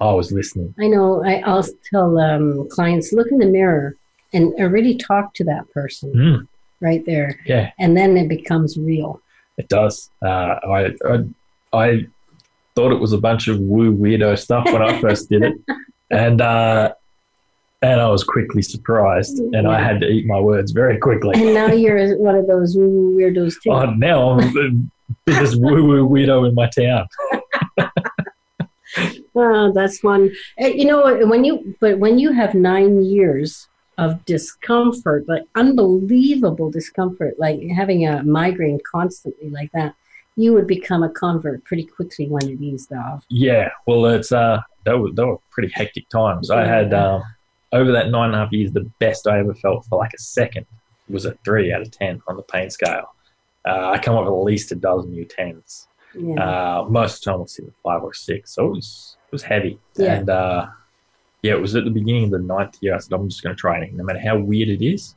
[0.00, 0.74] I was listening.
[0.78, 1.24] I know.
[1.24, 3.96] I, I'll tell um, clients look in the mirror
[4.32, 6.12] and really talk to that person.
[6.12, 6.48] Mm.
[6.80, 7.40] right there.
[7.46, 9.20] Yeah, And then it becomes real.
[9.56, 10.10] it does.
[10.22, 10.26] Uh,
[10.76, 11.24] I, I
[11.72, 12.06] I
[12.74, 15.54] thought it was a bunch of woo weirdo stuff when I first did it,
[16.10, 16.92] and uh,
[17.80, 21.32] and I was quickly surprised, and I had to eat my words very quickly.
[21.40, 23.70] And now you're one of those woo woo weirdos too.
[23.70, 24.86] Oh, now I'm the
[25.24, 27.06] biggest woo woo weirdo in my town.
[29.36, 30.32] Oh, that's one.
[30.60, 33.68] Uh, You know, when you but when you have nine years
[33.98, 39.94] of discomfort, like unbelievable discomfort, like having a migraine constantly like that,
[40.36, 43.24] you would become a convert pretty quickly when it eased off.
[43.28, 46.50] Yeah, well, it's uh, they were, they were pretty hectic times.
[46.50, 47.22] I had um,
[47.72, 50.18] over that nine and a half years, the best I ever felt for like a
[50.18, 50.66] second
[51.08, 53.14] was a three out of ten on the pain scale.
[53.66, 55.88] Uh, I come up with at least a dozen new tens.
[56.14, 56.34] Yeah.
[56.80, 59.42] Uh, most of the time, I'll sit at five or six, so it was was
[59.42, 59.78] heavy.
[59.96, 60.14] Yeah.
[60.14, 60.66] And uh,
[61.42, 62.94] yeah, it was at the beginning of the ninth year.
[62.94, 65.14] I said, I'm just going to try anything, no matter how weird it is.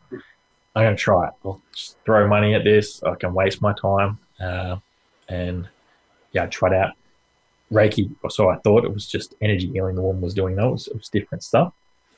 [0.75, 1.33] I'm going to try it.
[1.43, 3.01] I'll just throw money at this.
[3.03, 4.19] I can waste my time.
[4.39, 4.77] Uh,
[5.27, 5.67] and
[6.31, 6.91] yeah, I tried out
[7.71, 8.11] Reiki.
[8.23, 9.95] Or so I thought it was just energy healing.
[9.95, 10.65] The woman was doing that.
[10.65, 11.73] It was, it was different stuff.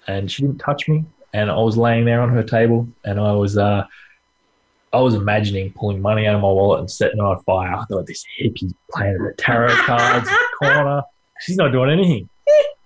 [0.08, 1.06] And she didn't touch me.
[1.34, 3.86] And I was laying there on her table, and I was uh,
[4.92, 7.74] I was imagining pulling money out of my wallet and setting it on fire.
[7.74, 11.04] I thought this hippie playing the tarot cards in the corner.
[11.42, 12.30] She's not doing anything.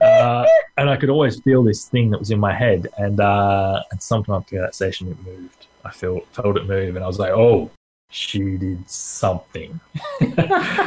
[0.02, 0.46] Uh,
[0.78, 2.88] and I could always feel this thing that was in my head.
[2.98, 5.68] And uh, and sometime through that session, it moved.
[5.84, 7.70] I felt felt it move, and I was like, oh,
[8.10, 9.80] she did something.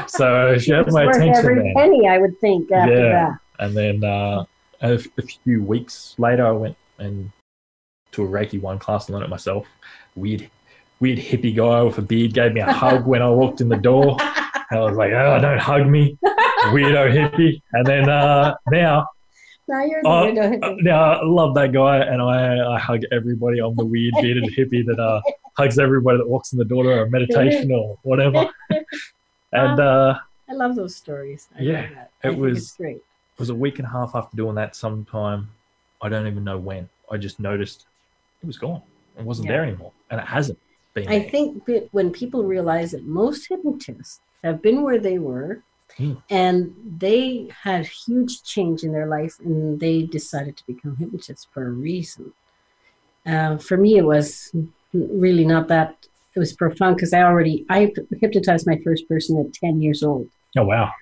[0.07, 1.74] so she had my attention every then.
[1.76, 3.11] penny, I would think, after Yeah.
[3.31, 3.38] that.
[3.61, 4.44] And then uh,
[4.81, 7.31] a few weeks later, I went and
[8.12, 9.66] to a Reiki one class and learned it myself.
[10.16, 10.48] Weird,
[11.00, 13.76] weird hippie guy with a beard gave me a hug when I walked in the
[13.76, 14.16] door.
[14.70, 16.18] And I was like, "Oh, don't hug me,
[16.74, 19.07] weirdo hippie." And then uh, now,
[19.68, 20.83] Now you're the uh, weirdo uh, hippie.
[20.83, 23.59] now I love that guy, and I, I hug everybody.
[23.61, 25.20] I'm the weird bearded hippie that uh,
[25.57, 28.48] hugs everybody that walks in the door to a meditation or whatever.
[29.52, 31.48] And uh, I love those stories.
[31.59, 32.11] I Yeah, that.
[32.22, 32.96] it was- great.
[32.96, 35.48] it was a week and a half after doing that sometime
[36.02, 37.87] i don't even know when i just noticed
[38.42, 38.83] it was gone
[39.18, 39.52] it wasn't Yeah.
[39.52, 40.59] there anymore and it hasn't
[40.94, 41.31] been I there.
[41.31, 45.62] think that when people realize that most hypnotists have been where they were
[45.96, 46.14] Hmm.
[46.31, 51.66] and they had huge change in their life and they decided to become hypnotists for
[51.66, 52.33] a reason.
[53.27, 54.53] Uh, for me, it was
[54.92, 59.53] really not that, it was profound because I already, I hypnotized my first person at
[59.53, 60.29] 10 years old.
[60.57, 60.92] oh wow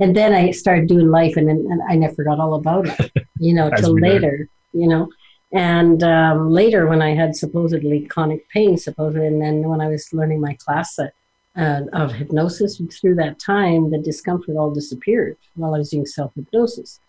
[0.00, 3.54] And then I started doing life and, and I never forgot all about it, you
[3.54, 5.08] know, till later, you know.
[5.52, 10.12] And um, later, when I had supposedly chronic pain, supposedly, and then when I was
[10.12, 11.06] learning my class uh,
[11.56, 16.34] uh, of hypnosis, through that time, the discomfort all disappeared while I was doing self
[16.34, 17.00] hypnosis.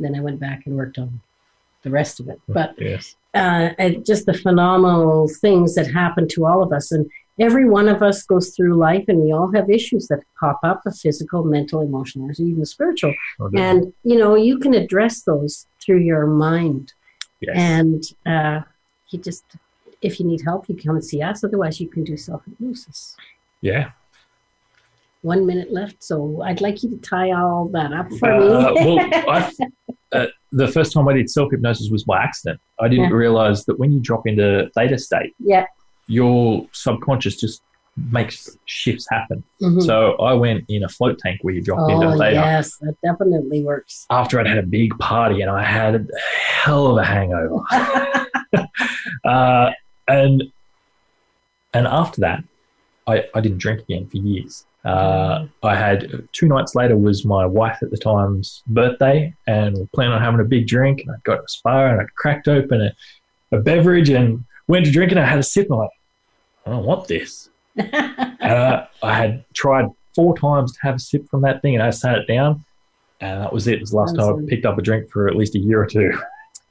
[0.00, 1.20] Then I went back and worked on
[1.82, 2.40] the rest of it.
[2.48, 3.70] But yes uh,
[4.04, 6.92] just the phenomenal things that happen to all of us.
[6.92, 10.60] And every one of us goes through life, and we all have issues that pop
[10.62, 13.14] up of physical, mental, emotional, or even spiritual.
[13.38, 16.92] Do And, you know, you can address those through your mind.
[17.40, 18.60] yes And uh,
[19.08, 19.44] you just,
[20.02, 21.42] if you need help, you come and see us.
[21.42, 23.16] Otherwise, you can do self hypnosis.
[23.62, 23.90] Yeah
[25.22, 28.84] One minute left, so I'd like you to tie all that up for Uh, me.
[28.84, 28.98] well
[29.36, 29.50] I,
[30.12, 33.16] uh, the first time i did self-hypnosis was by accident i didn't Yeah.
[33.24, 35.64] realize that when you drop into theta state yeah.
[36.06, 37.62] your subconscious just
[38.18, 39.82] makes shifts happen Mhm.
[39.88, 39.96] so
[40.30, 43.60] i went in a float tank where you drop into Oh, theta yes, that definitely
[43.62, 44.06] works.
[44.10, 46.02] after I'd had a big party and I had a
[46.64, 47.60] hell of a hangover.
[49.24, 49.70] uh,
[50.08, 50.42] and
[51.74, 52.44] and after that,
[53.06, 54.64] I, I didn't drink again for years.
[54.84, 59.86] Uh, I had two nights later was my wife at the time's birthday, and we
[59.94, 61.02] planned on having a big drink.
[61.02, 64.90] And I got a spa and I cracked open a, a beverage and went to
[64.92, 65.12] drink.
[65.12, 65.90] And I had a sip and I'm like,
[66.66, 67.48] I don't want this.
[68.42, 69.86] Uh, I had tried
[70.16, 72.64] four times to have a sip from that thing, and I sat it down,
[73.20, 73.74] and that was it.
[73.74, 75.80] It was the last time I picked up a drink for at least a year
[75.80, 76.12] or two.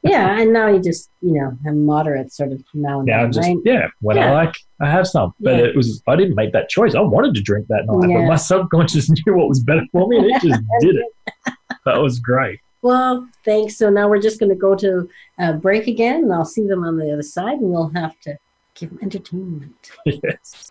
[0.03, 3.31] yeah, and now you just, you know, have moderate sort of now and Now, then,
[3.31, 3.57] just right?
[3.63, 5.33] yeah, when I like, I have some.
[5.39, 5.65] But Yeah.
[5.65, 6.95] it was I didn't make that choice.
[6.95, 10.17] I wanted to drink that night, but my subconscious knew what was better for me,
[10.17, 11.53] and it just did it.
[11.85, 12.59] That was great.
[12.81, 13.77] Well, thanks.
[13.77, 16.83] So now we're just going to go to uh, break again, and I'll see them
[16.83, 18.37] on the other side, and we'll have to
[18.73, 19.91] give them entertainment.
[20.05, 20.70] yes.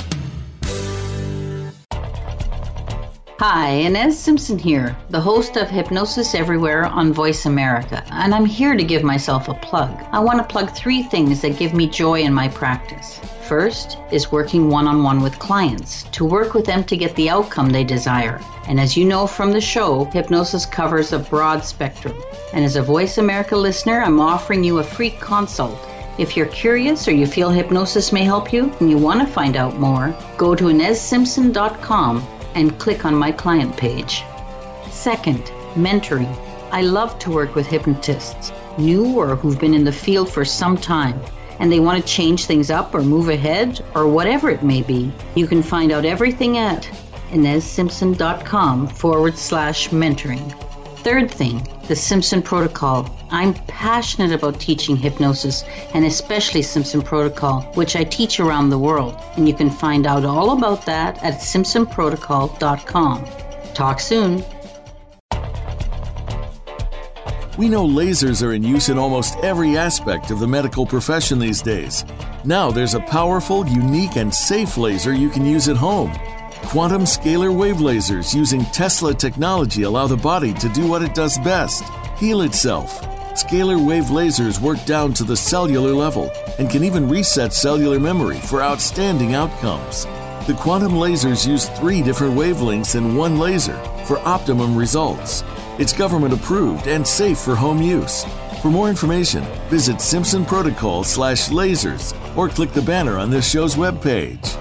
[3.43, 8.77] Hi, Ines Simpson here, the host of Hypnosis Everywhere on Voice America, and I'm here
[8.77, 9.89] to give myself a plug.
[10.11, 13.19] I want to plug three things that give me joy in my practice.
[13.47, 17.31] First is working one on one with clients to work with them to get the
[17.31, 18.39] outcome they desire.
[18.67, 22.15] And as you know from the show, hypnosis covers a broad spectrum.
[22.53, 25.79] And as a Voice America listener, I'm offering you a free consult.
[26.19, 29.55] If you're curious or you feel hypnosis may help you and you want to find
[29.55, 34.23] out more, go to InesSimpson.com and click on my client page.
[34.89, 35.43] Second,
[35.75, 36.35] mentoring.
[36.71, 40.77] I love to work with hypnotists, new or who've been in the field for some
[40.77, 41.19] time,
[41.59, 45.11] and they want to change things up or move ahead or whatever it may be.
[45.35, 46.83] You can find out everything at
[47.31, 50.70] InesSimpson.com forward slash mentoring.
[51.03, 53.09] Third thing, the Simpson Protocol.
[53.31, 55.63] I'm passionate about teaching hypnosis
[55.95, 59.15] and especially Simpson Protocol, which I teach around the world.
[59.35, 63.25] And you can find out all about that at simpsonprotocol.com.
[63.73, 64.43] Talk soon.
[67.57, 71.63] We know lasers are in use in almost every aspect of the medical profession these
[71.63, 72.05] days.
[72.45, 76.11] Now there's a powerful, unique, and safe laser you can use at home.
[76.65, 81.37] Quantum scalar wave lasers using Tesla technology allow the body to do what it does
[81.39, 81.83] best
[82.17, 83.01] heal itself.
[83.33, 88.39] Scalar wave lasers work down to the cellular level and can even reset cellular memory
[88.39, 90.05] for outstanding outcomes.
[90.47, 95.43] The quantum lasers use three different wavelengths in one laser for optimum results.
[95.77, 98.25] It's government approved and safe for home use.
[98.61, 103.75] For more information, visit Simpson Protocol slash lasers or click the banner on this show's
[103.75, 104.57] webpage.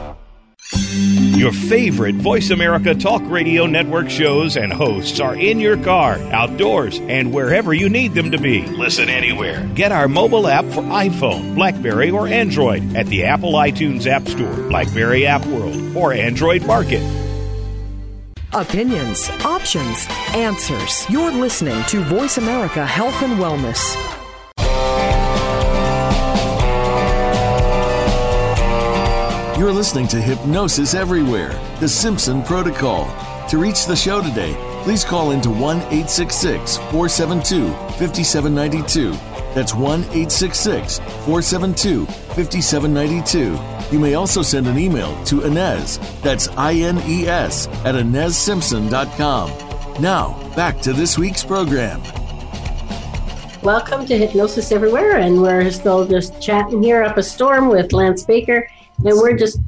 [1.36, 6.98] Your favorite Voice America Talk Radio Network shows and hosts are in your car, outdoors,
[6.98, 8.66] and wherever you need them to be.
[8.66, 9.66] Listen anywhere.
[9.74, 14.54] Get our mobile app for iPhone, Blackberry, or Android at the Apple iTunes App Store,
[14.68, 17.00] Blackberry App World, or Android Market.
[18.52, 21.08] Opinions, options, answers.
[21.08, 24.19] You're listening to Voice America Health and Wellness.
[29.60, 33.04] You're listening to Hypnosis Everywhere, the Simpson Protocol.
[33.50, 37.68] To reach the show today, please call into 1 866 472
[37.98, 39.10] 5792.
[39.54, 43.94] That's 1 866 472 5792.
[43.94, 50.02] You may also send an email to Ines, that's I N E S, at InesSimpson.com.
[50.02, 52.00] Now, back to this week's program.
[53.62, 58.22] Welcome to Hypnosis Everywhere, and we're still just chatting here up a storm with Lance
[58.22, 58.66] Baker,
[59.04, 59.58] and we're just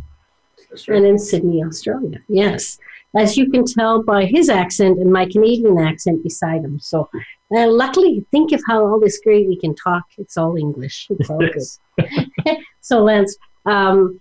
[0.88, 2.18] and in Sydney, Australia.
[2.28, 2.78] Yes,
[3.14, 6.80] as you can tell by his accent and my Canadian accent beside him.
[6.80, 7.08] So,
[7.54, 10.04] uh, luckily, think of how all this great we can talk.
[10.16, 11.08] It's all English.
[11.10, 12.26] It's all good.
[12.80, 14.20] so, Lance, um,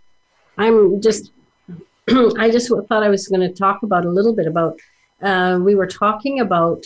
[0.58, 1.32] I'm just.
[2.38, 4.78] I just thought I was going to talk about a little bit about.
[5.21, 6.84] Uh, we were talking about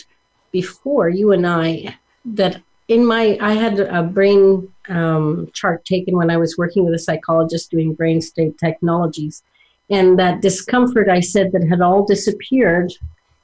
[0.52, 6.30] before you and I that in my I had a brain um, chart taken when
[6.30, 9.42] I was working with a psychologist doing brain state technologies,
[9.90, 12.92] and that discomfort I said that had all disappeared.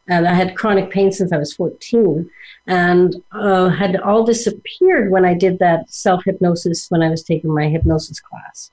[0.08, 2.28] And I had chronic pain since I was 14,
[2.66, 7.54] and uh, had all disappeared when I did that self hypnosis when I was taking
[7.54, 8.72] my hypnosis class.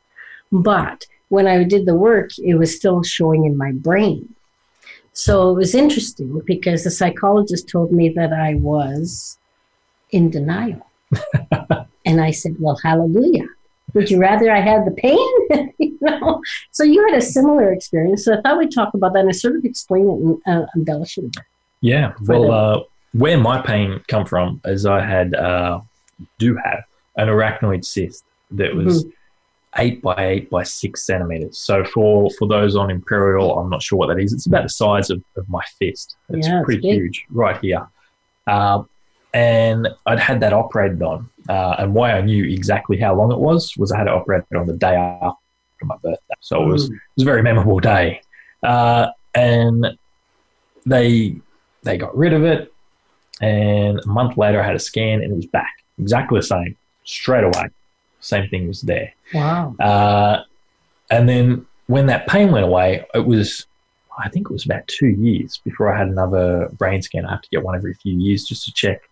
[0.52, 4.34] But when I did the work, it was still showing in my brain.
[5.14, 9.38] So it was interesting because the psychologist told me that I was
[10.12, 10.86] in denial.
[12.10, 13.48] and I said, Well, hallelujah.
[13.94, 15.74] Would you rather I had the pain?
[15.80, 16.42] you know?
[16.72, 18.26] So you had a similar experience.
[18.26, 21.18] So I thought we'd talk about that and sort of explain it and uh, embellish
[21.18, 21.36] it.
[21.82, 22.14] Yeah.
[22.22, 25.82] Well, uh, where my pain come from is I had, uh,
[26.38, 26.84] do have
[27.18, 29.82] an arachnoid cyst that was mm-hmm.
[29.82, 31.58] eight by eight by six centimeters.
[31.58, 34.34] So for, for those on Imperial, I'm not sure what that is.
[34.34, 36.16] It's about the size of, of my fist.
[36.30, 37.88] It's yeah, pretty it's huge right here.
[38.46, 38.84] Uh,
[39.34, 41.30] and I'd had that operated on.
[41.48, 44.56] Uh, and why I knew exactly how long it was was I had it operated
[44.56, 45.36] on the day after
[45.82, 46.94] my birthday, so it was mm.
[46.94, 48.22] it was a very memorable day.
[48.62, 49.98] Uh, and
[50.86, 51.36] they
[51.84, 52.72] they got rid of it,
[53.42, 56.76] and a month later I had a scan and it was back exactly the same
[57.04, 57.70] straight away.
[58.20, 59.14] Same thing was there.
[59.34, 59.76] Wow.
[59.80, 60.44] Uh,
[61.10, 63.66] and then when that pain went away, it was
[64.18, 67.26] I think it was about two years before I had another brain scan.
[67.26, 69.09] I have to get one every few years just to check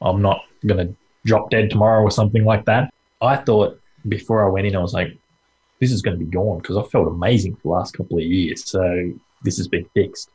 [0.00, 0.94] I'm not going to
[1.24, 2.92] drop dead tomorrow or something like that.
[3.20, 5.16] I thought before I went in, I was like,
[5.80, 8.24] this is going to be gone because I felt amazing for the last couple of
[8.24, 8.68] years.
[8.68, 10.30] So this has been fixed.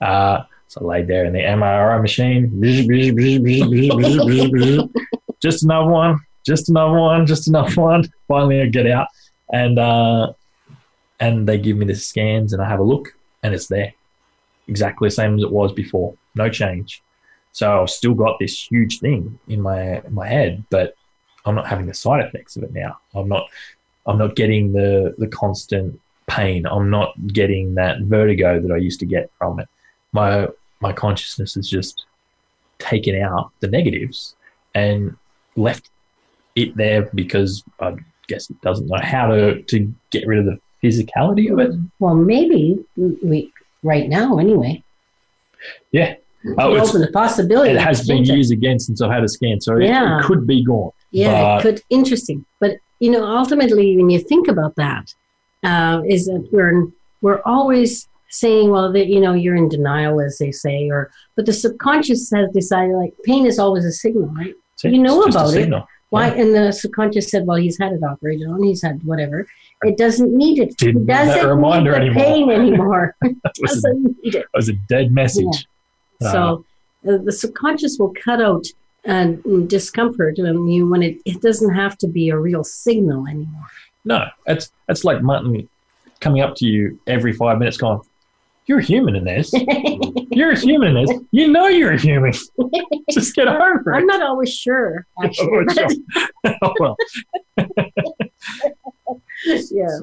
[0.00, 2.50] Uh, so I laid there in the MRI machine.
[5.40, 8.04] just another one, just another one, just another one.
[8.28, 9.08] Finally, I get out
[9.52, 10.32] and uh,
[11.20, 13.92] and they give me the scans and I have a look and it's there.
[14.68, 16.14] exactly the same as it was before.
[16.34, 17.02] No change.
[17.52, 20.94] So I've still got this huge thing in my my head, but
[21.44, 22.98] I'm not having the side effects of it now.
[23.14, 23.48] I'm not
[24.06, 26.66] I'm not getting the the constant pain.
[26.66, 29.68] I'm not getting that vertigo that I used to get from it.
[30.12, 30.48] My
[30.80, 32.06] my consciousness has just
[32.78, 34.36] taken out the negatives
[34.74, 35.16] and
[35.56, 35.90] left
[36.54, 37.96] it there because I
[38.28, 41.72] guess it doesn't know how to, to get rid of the physicality of it.
[41.98, 44.82] Well, maybe we right now anyway.
[45.90, 46.16] Yeah.
[46.58, 47.72] Oh, open the possibility.
[47.72, 50.18] It has been years again since I've had a scan, so yeah.
[50.18, 50.92] it, it could be gone.
[51.10, 51.82] Yeah, it could.
[51.90, 55.14] Interesting, but you know, ultimately, when you think about that,
[55.64, 56.86] uh, is that we're
[57.20, 61.46] we're always saying, well, that you know, you're in denial, as they say, or but
[61.46, 64.54] the subconscious has decided like pain is always a signal, right?
[64.76, 65.72] So you know about it.
[66.10, 66.28] Why?
[66.28, 66.42] Yeah.
[66.42, 69.46] And the subconscious said, well, he's had it operated on, he's had whatever.
[69.82, 70.76] It doesn't need it.
[70.76, 72.24] Didn't it doesn't that reminder need the anymore.
[72.24, 73.16] pain anymore.
[73.22, 74.38] it doesn't need it.
[74.38, 75.44] It was a dead message.
[75.44, 75.60] Yeah.
[76.20, 76.64] So
[77.08, 78.66] uh, the subconscious will cut out
[79.06, 79.32] uh,
[79.66, 83.66] discomfort when you when it, it doesn't have to be a real signal anymore.
[84.04, 85.68] No, it's it's like Martin
[86.20, 88.00] coming up to you every five minutes, going,
[88.66, 89.52] "You're a human in this.
[90.30, 91.18] you're a human in this.
[91.30, 92.32] You know you're a human.
[93.10, 95.66] Just get over it." I'm not always sure, actually.
[96.62, 96.96] oh, well.
[99.46, 99.98] yeah.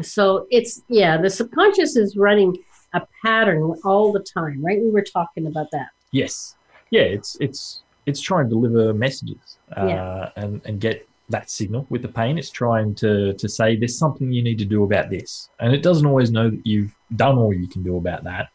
[0.00, 2.56] So it's yeah, the subconscious is running
[2.94, 4.80] a pattern all the time, right?
[4.80, 5.88] We were talking about that.
[6.10, 6.56] Yes.
[6.90, 10.30] Yeah, it's it's it's trying to deliver messages uh, yeah.
[10.36, 12.38] and and get that signal with the pain.
[12.38, 15.82] It's trying to to say there's something you need to do about this, and it
[15.82, 18.48] doesn't always know that you've done all you can do about that,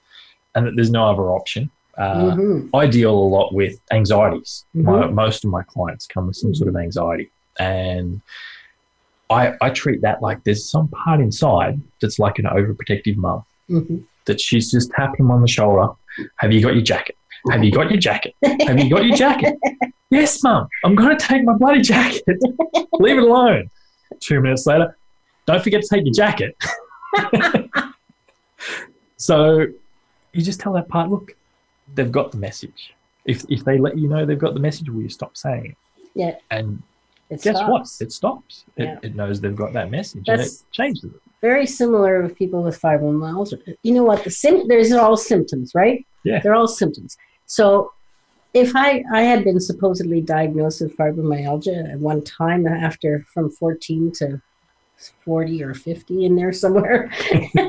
[0.54, 1.72] and that there's no other option.
[1.98, 2.76] Uh, mm-hmm.
[2.76, 4.66] I deal a lot with anxieties.
[4.76, 4.86] Mm-hmm.
[4.86, 8.22] My, most of my clients come with some sort of anxiety, and
[9.30, 13.98] I, I treat that like there's some part inside that's like an overprotective mum mm-hmm.
[14.28, 15.88] That she's just tapping him on the shoulder.
[16.38, 17.18] Have you got your jacket?
[17.52, 18.36] Have you got your jacket?
[18.44, 19.56] Have you got your jacket?
[20.10, 20.68] yes, mum.
[20.84, 22.24] I'm going to take my bloody jacket.
[22.94, 23.70] Leave it alone.
[24.20, 24.98] Two minutes later,
[25.46, 26.58] don't forget to take your jacket.
[29.18, 29.66] so
[30.34, 31.32] you just tell that part, look,
[31.94, 32.94] they've got the message.
[33.26, 35.78] If, if they let you know they've got the message, will you stop saying it?
[36.16, 36.36] Yeah.
[36.50, 36.82] And
[37.30, 37.70] it Guess stops.
[37.70, 38.06] what?
[38.06, 38.66] It stops.
[38.78, 39.00] It, yeah.
[39.04, 41.22] it knows they've got that message That's and it changes it.
[41.42, 43.78] Very similar with people with fibromyalgia.
[43.84, 44.24] You know what?
[44.24, 46.06] The sim- there's all symptoms, right?
[46.24, 46.40] Yeah.
[46.40, 47.18] They're all symptoms.
[47.46, 47.92] So
[48.54, 54.12] if I, I had been supposedly diagnosed with fibromyalgia at one time after from 14
[54.14, 54.42] to
[55.26, 57.12] 40 or 50 in there somewhere.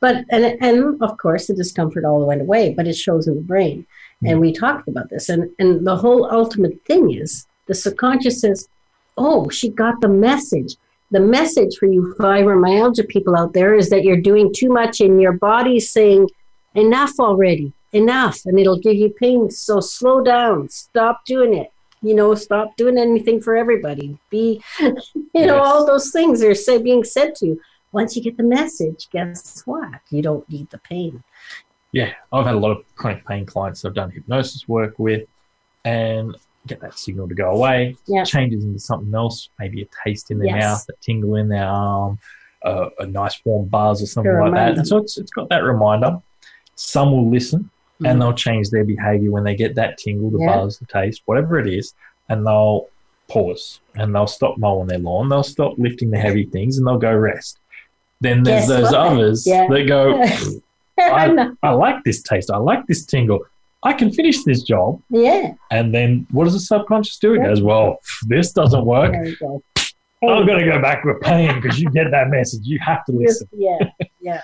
[0.00, 3.42] but and and of course the discomfort all went away, but it shows in the
[3.42, 3.80] brain.
[3.82, 4.26] Mm-hmm.
[4.26, 5.28] And we talked about this.
[5.28, 8.68] And and the whole ultimate thing is the subconscious says,
[9.16, 10.76] oh, she got the message.
[11.10, 15.20] The message for you fibromyalgia people out there is that you're doing too much and
[15.20, 16.28] your body's saying,
[16.74, 18.40] enough already, enough.
[18.44, 19.50] And it'll give you pain.
[19.50, 21.72] So slow down, stop doing it.
[22.02, 24.18] You know, stop doing anything for everybody.
[24.28, 24.96] Be, you
[25.32, 25.46] yes.
[25.46, 27.60] know, all those things are say, being said to you.
[27.92, 30.00] Once you get the message, guess what?
[30.10, 31.22] You don't need the pain.
[31.92, 35.28] Yeah, I've had a lot of chronic pain clients I've done hypnosis work with,
[35.84, 36.36] and
[36.66, 37.96] get that signal to go away.
[38.06, 38.26] Yep.
[38.26, 40.62] Changes into something else, maybe a taste in their yes.
[40.62, 42.18] mouth, a tingle in their arm,
[42.62, 44.78] a, a nice warm buzz or something like that.
[44.78, 46.20] And so it's, it's got that reminder.
[46.76, 48.10] Some will listen mm.
[48.10, 50.54] and they'll change their behavior when they get that tingle, the yep.
[50.54, 51.94] buzz, the taste, whatever it is,
[52.28, 52.88] and they'll
[53.28, 56.98] pause and they'll stop mowing their lawn, they'll stop lifting the heavy things and they'll
[56.98, 57.58] go rest.
[58.20, 58.94] Then there's Guess those what?
[58.94, 59.66] others yeah.
[59.68, 60.22] that go,
[60.98, 63.40] I, I like this taste, I like this tingle
[63.84, 65.02] I can finish this job.
[65.10, 65.54] Yeah.
[65.70, 67.34] And then what does the subconscious do?
[67.34, 69.12] It goes, well, this doesn't work.
[69.38, 69.62] Go.
[69.76, 69.84] Hey.
[70.28, 72.62] I'm going to go back with pain because you get that message.
[72.64, 73.46] You have to listen.
[73.52, 73.78] Yeah,
[74.20, 74.40] yeah.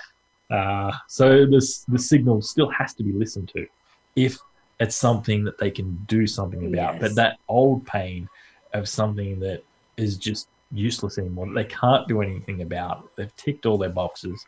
[0.51, 3.65] uh, so this the signal still has to be listened to,
[4.15, 4.37] if
[4.79, 6.93] it's something that they can do something about.
[6.93, 7.01] Yes.
[7.01, 8.29] But that old pain
[8.73, 9.63] of something that
[9.97, 13.15] is just useless anymore, they can't do anything about.
[13.15, 14.45] They've ticked all their boxes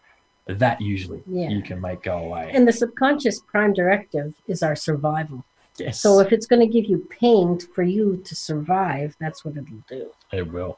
[0.48, 1.50] that usually yeah.
[1.50, 2.52] you can make go away.
[2.54, 5.46] And the subconscious prime directive is our survival.
[5.78, 6.00] Yes.
[6.00, 9.84] So if it's going to give you pain for you to survive, that's what it'll
[9.88, 10.12] do.
[10.32, 10.78] It will.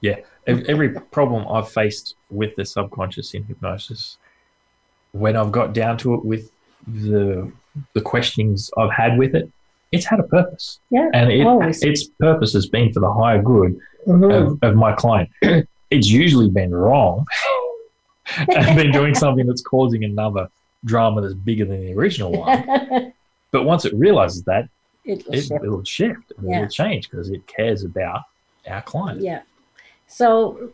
[0.00, 0.16] Yeah.
[0.46, 4.16] Every problem I've faced with the subconscious in hypnosis,
[5.12, 6.50] when I've got down to it with
[6.86, 7.52] the
[7.92, 9.50] the questionings I've had with it,
[9.92, 10.80] it's had a purpose.
[10.90, 11.08] Yeah.
[11.12, 11.46] And it,
[11.82, 14.30] its purpose has been for the higher good mm-hmm.
[14.30, 15.30] of, of my client.
[15.90, 17.26] it's usually been wrong.
[18.48, 20.48] and then doing something that's causing another
[20.84, 23.12] drama that's bigger than the original one.
[23.50, 24.68] but once it realizes that,
[25.04, 25.64] it'll it, shift.
[25.64, 26.56] It'll shift and yeah.
[26.58, 28.22] it'll change because it cares about
[28.68, 29.20] our client.
[29.20, 29.42] Yeah.
[30.06, 30.72] So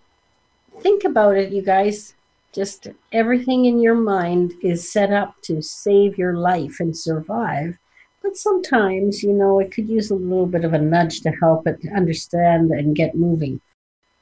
[0.80, 2.14] think about it, you guys.
[2.52, 7.78] just everything in your mind is set up to save your life and survive.
[8.22, 11.66] But sometimes, you know, it could use a little bit of a nudge to help
[11.66, 13.60] it understand and get moving.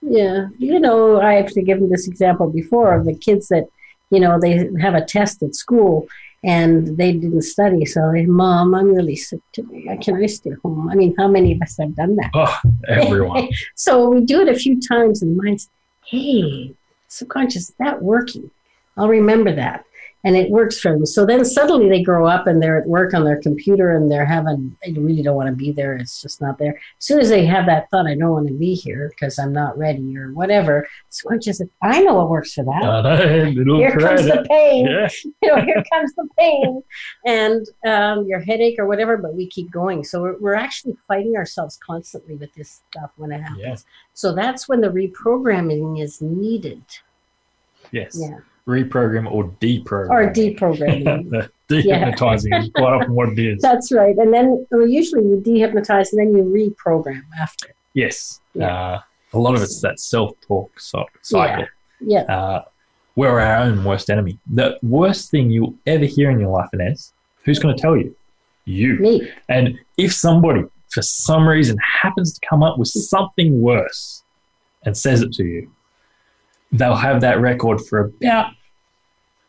[0.07, 3.65] Yeah, you know, I have given this example before of the kids that,
[4.11, 6.07] you know, they have a test at school
[6.45, 7.87] and they didn't study.
[7.87, 9.87] So they, mom, I'm really sick today.
[9.91, 10.91] Uh, can I stay home?
[10.91, 12.31] I mean, how many of us have done that?
[12.35, 13.49] Oh, everyone.
[13.75, 15.71] so we do it a few times, and the mind's,
[16.07, 16.75] hey,
[17.09, 18.51] subconscious, is that working?
[18.97, 19.87] I'll remember that
[20.25, 21.05] and it works for them.
[21.05, 24.25] So then suddenly they grow up and they're at work on their computer and they're
[24.25, 25.97] having, they really don't want to be there.
[25.97, 26.81] It's just not there.
[26.99, 29.53] As soon as they have that thought, I don't want to be here because I'm
[29.53, 33.05] not ready or whatever, so just, I know what works for that.
[33.05, 34.87] Uh, here comes the pain.
[34.87, 35.09] Yeah.
[35.43, 36.83] You know, here comes the pain
[37.27, 40.05] and um, your headache or whatever, but we keep going.
[40.05, 43.61] So we're, we're actually fighting ourselves constantly with this stuff when it happens.
[43.61, 43.77] Yeah.
[44.15, 46.83] So that's when the reprogramming is needed.
[47.91, 48.19] Yes.
[48.19, 50.11] Yeah reprogram or deprogram.
[50.11, 51.49] Or deprogramming.
[51.69, 52.63] dehypnotizing yeah.
[52.63, 53.63] is quite often what it is.
[53.63, 54.17] That's right.
[54.17, 57.75] And then well, usually you dehypnotize and then you reprogram after.
[57.95, 58.41] Yes.
[58.55, 58.95] Yeah.
[58.95, 59.01] Uh,
[59.33, 61.67] a lot of it's that self talk cycle.
[62.01, 62.25] Yeah.
[62.29, 62.35] yeah.
[62.35, 62.65] Uh,
[63.17, 64.39] we're our own worst enemy.
[64.51, 67.13] The worst thing you'll ever hear in your life, Ines,
[67.45, 68.15] who's going to tell you?
[68.65, 68.97] You.
[68.99, 69.31] Me.
[69.49, 74.25] And if somebody, for some reason, happens to come up with something worse
[74.85, 75.71] and says it to you,
[76.75, 78.53] they'll have that record for about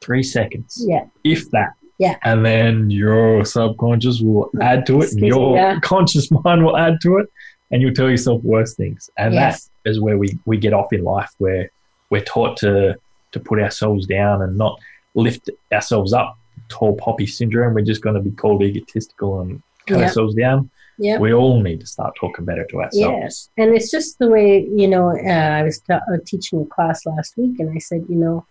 [0.01, 0.83] three seconds.
[0.87, 1.05] Yeah.
[1.23, 1.73] If that.
[1.97, 2.17] Yeah.
[2.23, 5.79] And then your subconscious will add to it, and your yeah.
[5.81, 7.31] conscious mind will add to it,
[7.71, 9.09] and you'll tell yourself worse things.
[9.17, 9.69] And yes.
[9.83, 11.71] that is where we, we get off in life, where
[12.09, 12.97] we're taught to
[13.31, 14.79] to put ourselves down and not
[15.13, 16.37] lift ourselves up.
[16.69, 17.73] Tall poppy syndrome.
[17.73, 20.05] We're just going to be called egotistical and cut yeah.
[20.05, 20.69] ourselves down.
[20.97, 21.17] Yeah.
[21.17, 23.17] We all need to start talking better to ourselves.
[23.21, 23.49] Yes.
[23.57, 27.05] And it's just the way, you know, uh, I was t- uh, teaching a class
[27.05, 28.45] last week and I said, you know,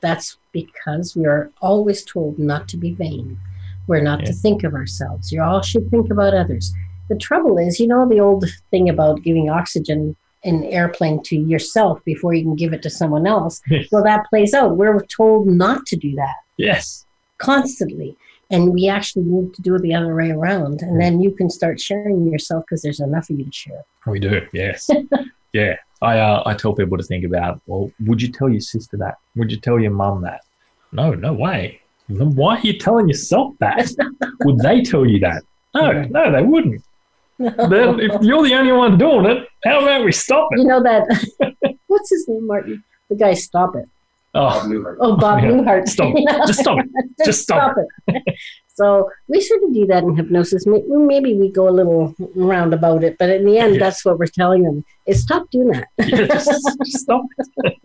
[0.00, 3.38] that's because we are always told not to be vain.
[3.86, 4.26] We're not yeah.
[4.26, 5.30] to think of ourselves.
[5.30, 6.72] You all should think about others.
[7.08, 12.02] The trouble is, you know, the old thing about giving oxygen in airplane to yourself
[12.04, 13.60] before you can give it to someone else.
[13.92, 14.76] well, that plays out.
[14.76, 16.36] We're told not to do that.
[16.56, 17.04] Yes.
[17.38, 18.16] Constantly
[18.50, 20.82] and we actually need to do it the other way around.
[20.82, 23.84] And then you can start sharing yourself because there's enough of you to share.
[24.06, 24.90] We do yes.
[25.52, 25.76] Yeah.
[26.02, 29.16] I uh, i tell people to think about well would you tell your sister that?
[29.36, 30.42] Would you tell your mum that?
[30.92, 31.80] No no way.
[32.08, 33.90] Then why are you telling yourself that?
[34.44, 35.42] Would they tell you that?
[35.74, 36.82] No no they wouldn't.
[37.40, 37.68] No.
[37.70, 40.58] then if you're the only one doing it how about we stop it?
[40.58, 41.04] You know that
[41.86, 42.84] what's his name martin?
[43.08, 43.88] The guy stop it
[44.32, 44.96] Oh, Bob Newhart.
[45.00, 45.50] Oh, Bob yeah.
[45.50, 45.88] Newhart.
[45.88, 46.46] Stop it.
[46.46, 46.78] Just stop.
[46.78, 48.22] Just, Just stop, stop it.
[48.26, 48.38] it.
[48.68, 50.66] so we sort of do that in hypnosis.
[50.66, 53.80] Maybe we go a little round about it, but in the end, yes.
[53.80, 55.88] that's what we're telling them: is stop doing that.
[55.98, 57.24] yeah, just, just stop
[57.64, 57.80] it.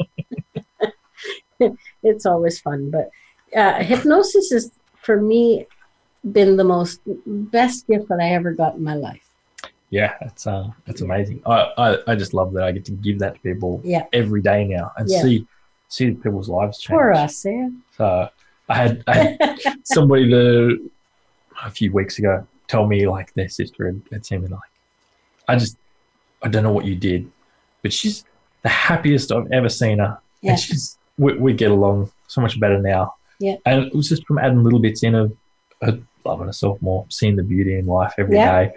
[2.03, 3.09] it's always fun, but
[3.57, 4.71] uh, hypnosis is
[5.01, 5.65] for me
[6.31, 9.21] been the most best gift that I ever got in my life.
[9.89, 11.41] Yeah, it's uh, it's amazing.
[11.45, 14.05] I, I, I just love that I get to give that to people yeah.
[14.13, 15.21] every day now and yeah.
[15.21, 15.47] see
[15.89, 16.97] see people's lives change.
[16.97, 17.69] For us, yeah.
[17.97, 18.29] So
[18.69, 20.89] I had, I had somebody the
[21.63, 24.59] a few weeks ago tell me like their sister had, had seen me like,
[25.47, 25.77] I just
[26.41, 27.31] I don't know what you did,
[27.81, 28.25] but she's
[28.63, 30.19] the happiest I've ever seen her.
[30.41, 30.51] Yeah.
[30.51, 33.15] And she's we, we get along so much better now.
[33.39, 33.55] Yeah.
[33.65, 35.35] And it was just from adding little bits in of
[35.81, 38.63] her loving herself more, seeing the beauty in life every yeah.
[38.63, 38.71] day,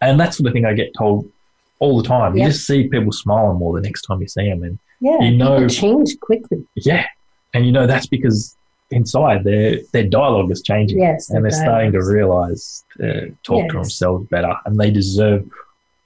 [0.00, 1.30] And that's the thing I get told
[1.78, 2.36] all the time.
[2.36, 5.36] You just see people smiling more the next time you see them, and yeah, you
[5.36, 6.66] know, change quickly.
[6.74, 7.06] Yeah,
[7.54, 8.56] and you know that's because
[8.90, 10.98] inside their their dialogue is changing.
[10.98, 13.70] Yes, and they're starting to realize, uh, talk yes.
[13.70, 15.48] to themselves better, and they deserve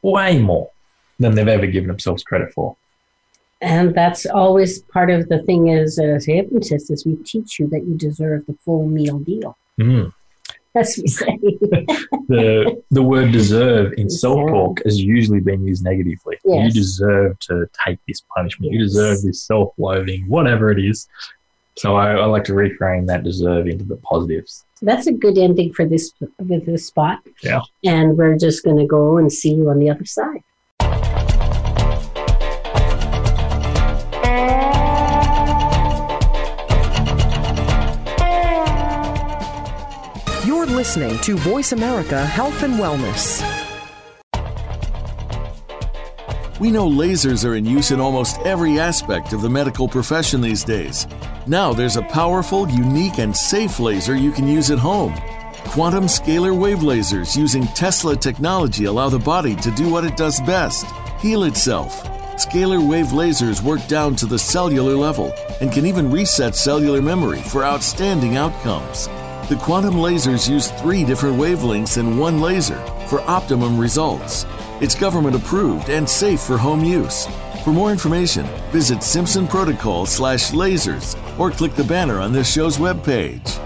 [0.02, 0.70] way more
[1.18, 2.76] than they've ever given themselves credit for.
[3.62, 7.68] And that's always part of the thing is as a hypnotist is we teach you
[7.68, 9.58] that you deserve the full meal deal.
[9.78, 10.12] Mm
[10.76, 11.38] as we say.
[12.28, 16.38] the the word deserve in self talk has usually been used negatively.
[16.44, 16.66] Yes.
[16.66, 18.72] You deserve to take this punishment.
[18.72, 18.78] Yes.
[18.78, 21.08] You deserve this self loathing, whatever it is.
[21.76, 24.64] So I, I, like to reframe that deserve into the positives.
[24.82, 27.20] That's a good ending for this with this spot.
[27.42, 27.62] Yeah.
[27.84, 30.42] And we're just going to go and see you on the other side.
[40.80, 43.42] Listening to Voice America Health and Wellness.
[46.58, 50.64] We know lasers are in use in almost every aspect of the medical profession these
[50.64, 51.06] days.
[51.46, 55.12] Now there's a powerful, unique, and safe laser you can use at home.
[55.66, 60.40] Quantum scalar wave lasers using Tesla technology allow the body to do what it does
[60.40, 60.86] best
[61.20, 62.06] heal itself
[62.38, 67.42] scalar wave lasers work down to the cellular level and can even reset cellular memory
[67.42, 69.10] for outstanding outcomes.
[69.50, 72.78] The quantum lasers use three different wavelengths in one laser
[73.08, 74.46] for optimum results.
[74.80, 77.26] It's government approved and safe for home use.
[77.64, 82.78] For more information, visit Simpson Protocol slash lasers or click the banner on this show's
[82.78, 83.58] webpage.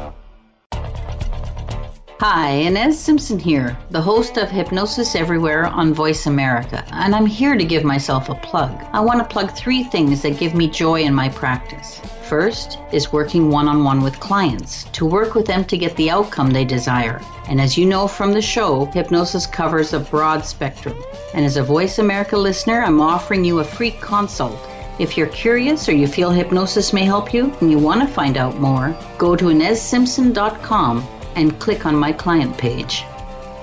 [2.19, 7.59] Hi, Ines Simpson here, the host of Hypnosis Everywhere on Voice America, and I'm here
[7.59, 8.73] to give myself a plug.
[8.95, 12.01] I want to plug three things that give me joy in my practice.
[12.29, 16.09] First is working one on one with clients to work with them to get the
[16.09, 17.21] outcome they desire.
[17.49, 20.97] And as you know from the show, hypnosis covers a broad spectrum.
[21.35, 24.59] And as a Voice America listener, I'm offering you a free consult.
[24.99, 28.39] If you're curious or you feel hypnosis may help you and you want to find
[28.39, 31.07] out more, go to InesSimpson.com
[31.37, 33.05] and click on my client page.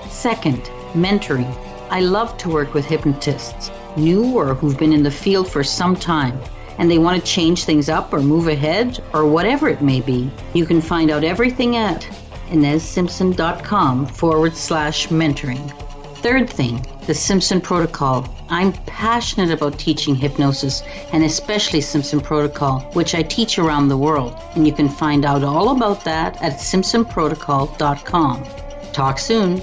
[0.08, 1.52] Second, mentoring.
[1.90, 5.96] I love to work with hypnotists, new or who've been in the field for some
[5.96, 6.40] time,
[6.82, 10.28] and they want to change things up or move ahead or whatever it may be.
[10.52, 12.02] You can find out everything at
[12.48, 15.70] InesSimpson.com forward slash mentoring.
[16.16, 18.28] Third thing, the Simpson Protocol.
[18.48, 24.36] I'm passionate about teaching hypnosis and especially Simpson Protocol, which I teach around the world.
[24.56, 28.44] And you can find out all about that at simpsonprotocol.com.
[28.92, 29.62] Talk soon.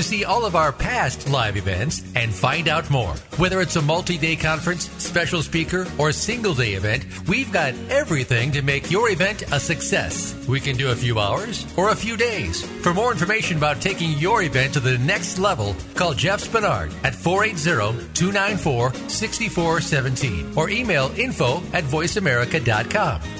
[0.00, 3.12] to see all of our past live events and find out more.
[3.36, 8.50] Whether it's a multi day conference, special speaker, or single day event, we've got everything
[8.52, 10.34] to make your event a success.
[10.48, 12.64] We can do a few hours or a few days.
[12.82, 17.14] For more information about taking your event to the next level, call Jeff Spinard at
[17.14, 23.39] 480 294 6417 or email info at voiceamerica.com.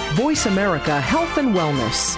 [0.15, 2.17] Voice America Health and Wellness.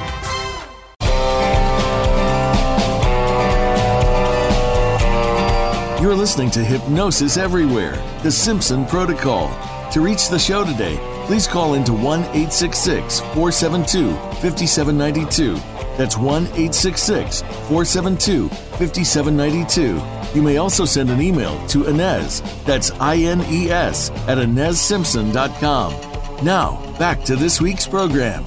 [6.02, 9.48] You're listening to Hypnosis Everywhere, the Simpson Protocol.
[9.92, 15.54] To reach the show today, please call into 1 866 472 5792.
[15.96, 20.02] That's 1 866 472 5792.
[20.36, 26.13] You may also send an email to Ines, that's I N E S, at InesSimpson.com.
[26.44, 28.44] Now, back to this week's program.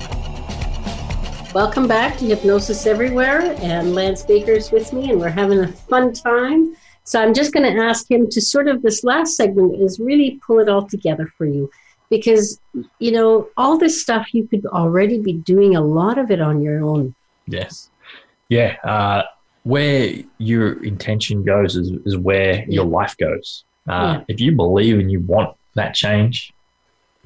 [1.54, 6.12] Welcome back to Hypnosis Everywhere, and Lance Baker's with me, and we're having a fun
[6.12, 6.76] time.
[7.04, 10.38] So I'm just going to ask him to sort of this last segment is really
[10.46, 11.70] pull it all together for you,
[12.10, 12.60] because
[12.98, 16.60] you know all this stuff you could already be doing a lot of it on
[16.60, 17.14] your own.
[17.46, 17.88] Yes.
[18.50, 18.76] Yeah.
[18.84, 19.22] Uh,
[19.62, 23.64] where your intention goes is, is where your life goes.
[23.88, 24.24] Uh, Yeah.
[24.28, 26.52] If you believe and you want that change,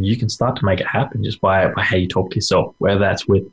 [0.05, 2.75] you can start to make it happen just by, by how you talk to yourself,
[2.79, 3.45] whether that's with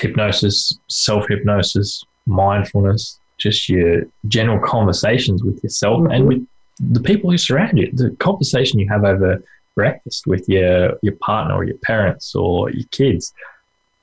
[0.00, 6.14] hypnosis, self hypnosis, mindfulness, just your general conversations with yourself Mhm.
[6.14, 6.46] and with
[6.80, 7.90] the people who surround you.
[7.92, 9.42] The conversation you have over
[9.74, 13.32] breakfast with your, your partner or your parents or your kids,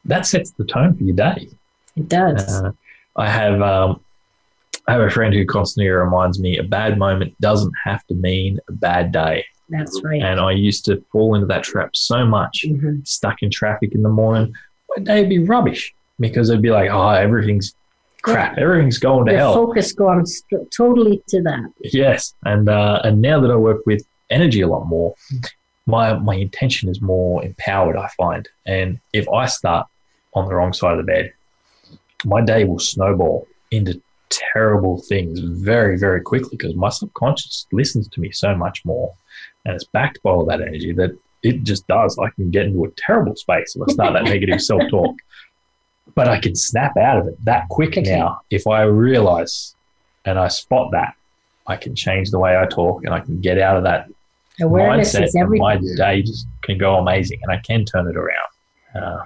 [0.05, 1.47] that sets the tone for your day.
[1.95, 2.61] It does.
[2.61, 2.71] Uh,
[3.15, 3.99] I have um,
[4.88, 8.59] I have a friend who constantly reminds me a bad moment doesn't have to mean
[8.67, 9.45] a bad day.
[9.72, 10.22] That's right.
[10.22, 13.07] And I used to fall into that trap so much, Mhm.
[13.07, 14.53] stuck in traffic in the morning.
[14.95, 17.74] My day would be rubbish because I'd be like, oh, everything's
[18.22, 19.53] crap, everything's going to Your hell.
[19.53, 21.69] focus gone st- totally to that.
[21.82, 25.15] Yes, and uh, and now that I work with energy a lot more,
[25.88, 27.95] my my intention is more empowered.
[27.97, 29.88] I find, and if I start
[30.34, 31.32] on the wrong side of the bed,
[32.26, 33.99] my day will snowball into
[34.30, 39.13] terrible things very very quickly because my subconscious listens to me so much more,
[39.66, 42.18] and it's backed by all that energy that it just does.
[42.20, 45.16] I can get into a terrible space if I start that negative self talk.
[46.16, 49.76] But I can snap out of it that quick now if I realize
[50.26, 51.14] and I spot that
[51.68, 54.07] I can change the way I talk and I can get out of that
[54.59, 55.62] Awareness mindset is everything.
[55.64, 58.49] my day just can go amazing and I can turn it around.
[58.93, 59.24] Uh,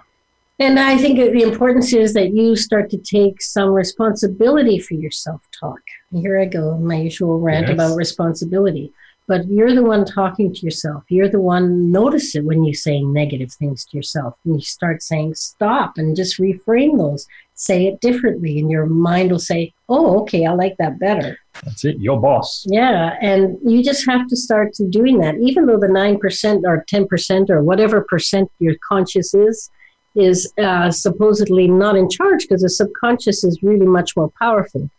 [0.60, 5.12] And I think the importance is that you start to take some responsibility for your
[5.12, 5.80] self talk.
[6.14, 7.74] Here I go, my usual rant Yes.
[7.74, 8.94] about responsibility.
[9.28, 11.04] But you're the one talking to yourself.
[11.10, 14.36] You're the one notice it when you say negative things to yourself.
[14.46, 17.26] And you start saying stop and just reframe those.
[17.56, 21.86] Say it differently, and your mind will say, "Oh, okay, I like that better." That's
[21.86, 21.98] it.
[22.00, 22.66] Your boss.
[22.68, 25.36] Yeah, and you just have to start to doing that.
[25.40, 29.70] Even though the nine percent or ten percent or whatever percent your conscious is
[30.16, 34.90] is uh, supposedly not in charge because the subconscious is really much more powerful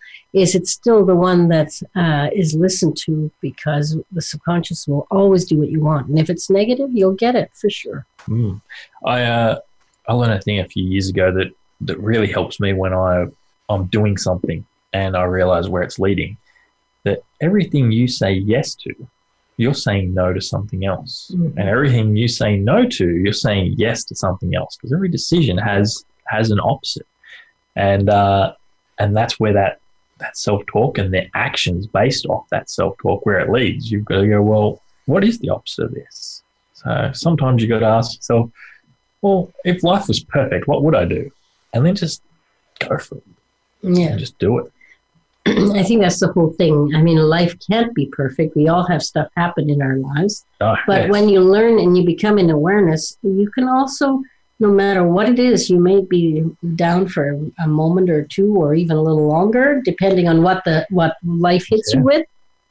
[0.42, 1.70] is it still the one that
[2.02, 6.28] uh, is listened to because the subconscious will always do what you want and if
[6.32, 8.60] it's negative you'll get it for sure Mm.
[9.04, 9.54] I uh,
[10.08, 11.48] I learned a thing a few years ago that
[11.88, 13.26] that really helps me when I
[13.72, 14.60] I'm doing something
[14.92, 16.36] and I realize where it's leading.
[17.04, 18.92] That everything you say yes to,
[19.58, 21.52] you're saying no to something else, Mhm.
[21.58, 24.72] and everything you say no to, you're saying yes to something else.
[24.76, 27.06] Because every decision has has an opposite,
[27.76, 28.54] and uh,
[28.98, 29.78] and that's where that
[30.18, 33.90] that self talk and their actions based off that self talk where it leads.
[33.90, 36.42] You've got to go, well, what is the opposite of this?
[36.74, 38.50] So sometimes you've got to ask yourself,
[39.22, 41.30] well, if life was perfect, what would I do?
[41.74, 42.22] And then just
[42.78, 43.22] go for it
[43.82, 44.72] yeah just do it.
[45.76, 49.02] i think that's the whole thing i mean life can't be perfect we all have
[49.02, 51.10] stuff happen in our lives Oh, But yes.
[51.10, 54.22] when you learn and you become an awareness, you can also,
[54.58, 56.42] no matter what it is, you may be
[56.74, 60.86] down for a moment or two, or even a little longer, depending on what the
[60.90, 62.26] what life hits you with.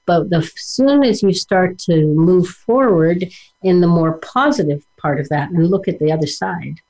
[0.07, 3.25] But the soon as you start to move forward
[3.63, 6.81] in the more positive part of that, and look at the other side,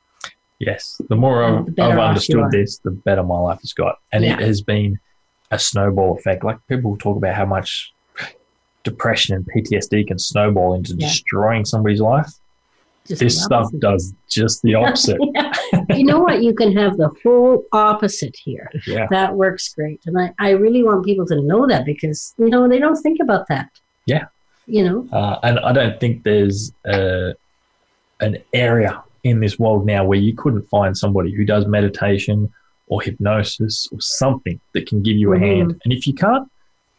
[0.59, 3.73] Yes, the more uh, The I've, better I've understood this, the better my life has
[3.73, 4.35] got, and Yeah.
[4.35, 4.99] it has been
[5.51, 6.43] a snowball effect.
[6.45, 7.93] Like people talk about how much
[8.83, 11.07] depression and PTSD can snowball into Yeah.
[11.07, 12.31] destroying somebody's life.
[13.07, 15.19] Just This stuff does just the opposite.
[15.89, 16.41] you know what?
[16.43, 18.69] You can have the whole opposite here.
[18.87, 22.49] yeah, That works great, and I, I really want people to know that because you
[22.49, 23.69] know they don't think about that.
[24.05, 24.25] Yeah.
[24.67, 25.07] You know.
[25.11, 27.33] uh, and I don't think there's uh,
[28.19, 32.51] an area in this world now where you couldn't find somebody who does meditation
[32.87, 35.41] or hypnosis or something that can give you a Mhm.
[35.47, 35.81] hand.
[35.83, 36.47] And if you can't,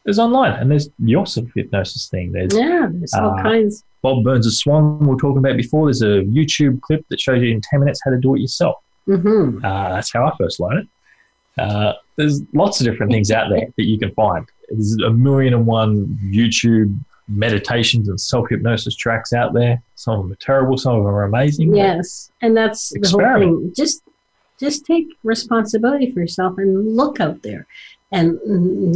[0.06, 2.32] there's online and there's your hypnosis thing.
[2.32, 3.84] There's Yeah, there's all Uh, kinds.
[4.02, 5.86] Bob Burns' of Swan we were talking about before.
[5.86, 8.76] There's a YouTube clip that shows you in 10 minutes how to do it yourself.
[9.06, 10.80] hmm Uh, that's how I first learned
[11.58, 11.60] it.
[11.60, 14.46] Uh, there's lots of different things out there that you can find.
[14.70, 16.96] There's a million and one YouTube
[17.28, 19.82] meditations and self hypnosis tracks out there.
[19.96, 21.74] Some of them are terrible, some of them are amazing.
[21.74, 23.72] Yes, and that's the whole thing.
[23.74, 24.02] Just,
[24.60, 27.66] just take responsibility for yourself and look out there,
[28.12, 28.38] and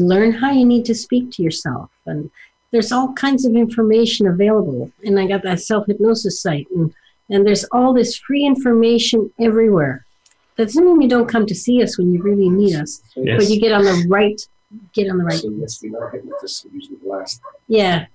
[0.08, 1.90] learn how you need to speak to yourself.
[2.06, 2.30] And
[2.70, 4.90] there's all kinds of information available.
[5.04, 6.94] And I got that self hypnosis site, and
[7.28, 10.04] and there's all this free information everywhere.
[10.56, 13.38] That doesn't mean you don't come to see us when you really need us, Yes.
[13.38, 14.40] but you get on the right,
[14.92, 15.38] get on the right.
[15.38, 17.40] So yes, we are hypnotists usually the last.
[17.68, 18.06] Yeah,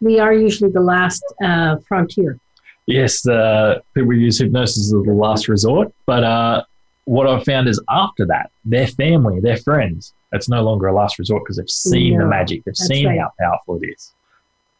[0.00, 2.38] we are usually the last uh, frontier.
[2.86, 5.92] Yes, uh, people use hypnosis as the last resort.
[6.04, 6.64] But uh,
[7.04, 11.18] what I've found is after that, their family, their friends, it's no longer a last
[11.18, 12.64] resort because they've seen the magic.
[12.64, 13.20] They've seen right.
[13.20, 14.12] how powerful it is.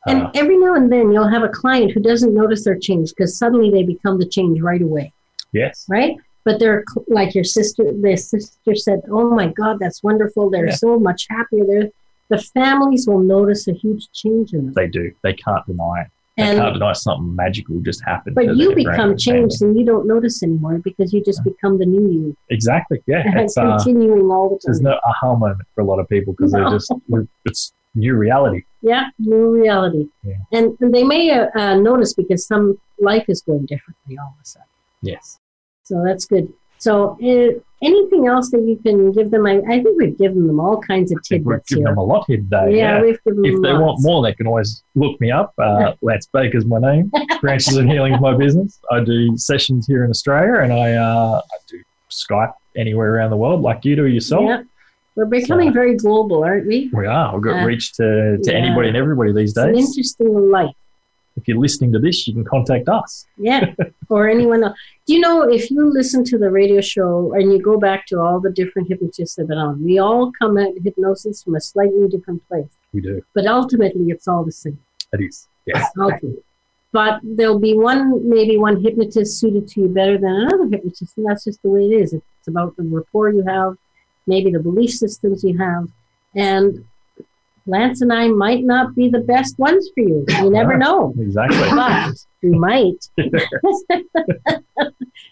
[0.07, 3.11] And Uh, every now and then you'll have a client who doesn't notice their change
[3.11, 5.12] because suddenly they become the change right away,
[5.52, 5.86] yes.
[5.88, 6.16] right?
[6.44, 10.50] But they're like your sister, their sister said, Oh my God, that's wonderful.
[10.50, 10.74] They're Yeah.
[10.74, 11.64] so much happier.
[11.64, 11.90] They're,
[12.28, 14.74] the families will notice a huge change in them.
[14.74, 15.12] They do.
[15.22, 16.09] They can't deny it.
[16.37, 18.35] They can't And, deny something magical just happened.
[18.35, 19.70] but you become changed family.
[19.70, 22.37] and you don't notice anymore because you just become the new you.
[22.51, 23.01] Exactly.
[23.07, 23.22] Yeah.
[23.24, 24.61] And It's, uh, continuing all the time.
[24.64, 26.70] there's no aha moment for a lot of people because No.
[26.70, 26.93] they're just
[27.45, 28.64] it's new reality.
[28.82, 30.09] Yeah, new reality.
[30.24, 30.35] Yeah.
[30.53, 34.43] And, and they may uh, uh, notice because some life is going differently all of
[34.43, 34.66] a sudden.
[35.03, 35.39] Yes.
[35.85, 36.53] So that's good.
[36.78, 39.46] So, uh, anything else that you can give them?
[39.46, 42.02] I, I think we've given them all kinds of think we've tidbits given them a
[42.04, 42.76] lot here today.
[42.76, 43.02] yeah, Yeah.
[43.02, 43.54] we've given them.
[43.56, 45.54] If they want more, they can always look me up.
[45.58, 47.10] Uh, Lance Baker's my name.
[47.40, 48.78] Branches of Healing is my business.
[48.90, 53.36] I do sessions here in Australia, and I uh, I do Skype anywhere around the
[53.36, 54.44] world, like you do yourself.
[54.44, 54.62] Yeah,
[55.14, 56.90] we're becoming So- very global, aren't we?
[56.92, 57.34] We are.
[57.34, 58.58] We've got Uh, reach to, to yeah.
[58.58, 59.88] anybody and everybody these It's an days.
[59.88, 60.74] interesting life.
[61.37, 63.26] If you're listening to this, you can contact us.
[63.37, 63.74] Yeah,
[64.09, 64.78] or anyone else.
[65.07, 68.20] Do you know if you listen to the radio show and you go back to
[68.20, 71.61] all the different hypnotists that have been on, we all come at hypnosis from a
[71.61, 73.20] slightly different place, We do.
[73.35, 74.78] but ultimately it's all the same.
[75.12, 75.49] It is.
[75.66, 75.91] Yes.
[75.99, 76.43] ultimately.
[76.93, 81.26] But there'll be one, maybe one hypnotist suited to you better than another hypnotist, and
[81.26, 82.12] that's just the way it is.
[82.12, 83.76] It's about the rapport you have,
[84.28, 85.89] maybe the belief systems you have,
[86.37, 86.85] and
[87.66, 90.24] Lance and I might not be the best ones for you.
[90.28, 90.78] You never Yeah.
[90.84, 91.58] know, Exactly.
[91.70, 92.12] but
[92.42, 93.08] we might.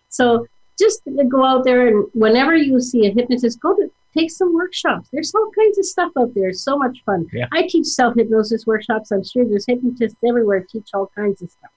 [0.08, 0.46] so
[0.78, 5.08] just go out there and whenever you see a hypnotist, go to take some workshops.
[5.12, 6.48] There's all kinds of stuff out there.
[6.48, 7.26] It's so much fun.
[7.32, 7.46] Yeah.
[7.52, 9.10] I teach self hypnosis workshops.
[9.10, 11.70] I'm sure there's hypnotists everywhere teach all kinds of stuff.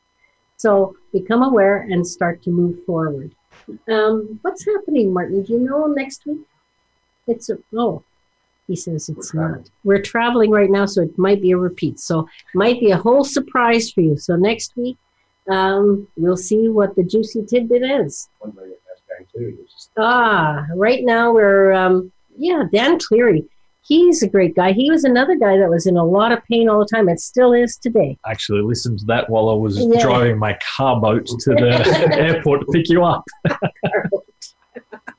[0.58, 3.36] So become aware and start to move forward.
[3.90, 5.44] Um, what's happening, Martin?
[5.44, 6.40] Do you know next week?
[7.28, 8.04] It's a, oh,
[8.68, 9.70] he says it's We're not.
[9.84, 12.00] We're traveling right now, so it might be a repeat.
[12.00, 14.18] So it might be a whole surprise for you.
[14.18, 14.98] So next week,
[15.50, 18.28] um, we'll see what the juicy tidbit is.
[18.40, 19.58] One way at guy too.
[19.98, 23.46] Ah, right now we're um yeah, Dan Cleary.
[23.88, 24.72] He's a great guy.
[24.72, 27.08] He was another guy that was in a lot of pain all the time.
[27.08, 28.18] It still is today.
[28.26, 30.02] I actually listened to that while I was Yeah.
[30.02, 33.24] driving my car boat to the airport to pick you up.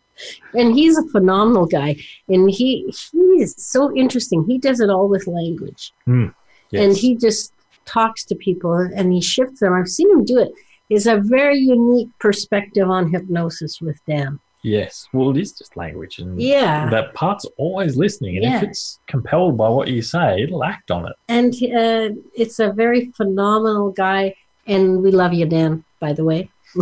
[0.55, 1.97] And he's a phenomenal guy.
[2.29, 4.45] And he he's so interesting.
[4.49, 5.93] He does it all with language.
[6.07, 6.33] And
[6.71, 6.97] Yes.
[6.99, 7.53] he just
[7.85, 9.73] talks to people and he shifts them.
[9.73, 10.51] I've seen him do it.
[10.91, 14.41] It's a very unique perspective on hypnosis with Dan.
[14.62, 15.07] yes.
[15.12, 16.91] Well, it is just language, and Yeah.
[16.91, 18.37] that part's always listening.
[18.39, 21.12] And if it's compelled by what you say, it'll act on it.
[21.29, 21.53] and
[21.83, 24.35] uh, it's a very phenomenal guy
[24.67, 26.51] and we love you dan by the way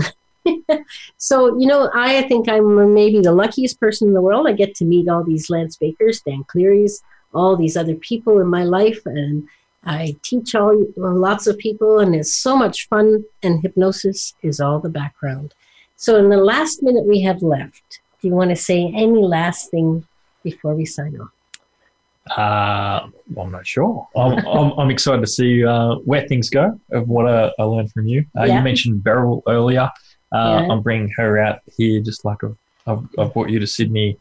[1.17, 4.75] so you know i think i'm maybe the luckiest person in the world i get
[4.75, 9.01] to meet all these lance bakers dan clearys all these other people in my life
[9.07, 9.47] and
[9.85, 14.79] i teach all lots of people and it's so much fun and hypnosis is all
[14.79, 15.55] the background
[15.97, 19.71] so in the last minute we have left do you want to say any last
[19.71, 20.07] thing
[20.43, 21.31] before we sign off
[22.39, 24.09] Uh, well, I'm not sure.
[24.17, 27.93] I'm, I'm, I'm excited to see uh, where things go of what I, I learned
[27.93, 28.25] from you.
[28.35, 28.59] Uh, Yeah.
[28.59, 29.91] You mentioned Beryl earlier.
[30.35, 30.73] Uh, Yeah.
[30.73, 32.57] I'm bringing her out here just like I've,
[32.87, 34.19] I've, I've brought you to Sydney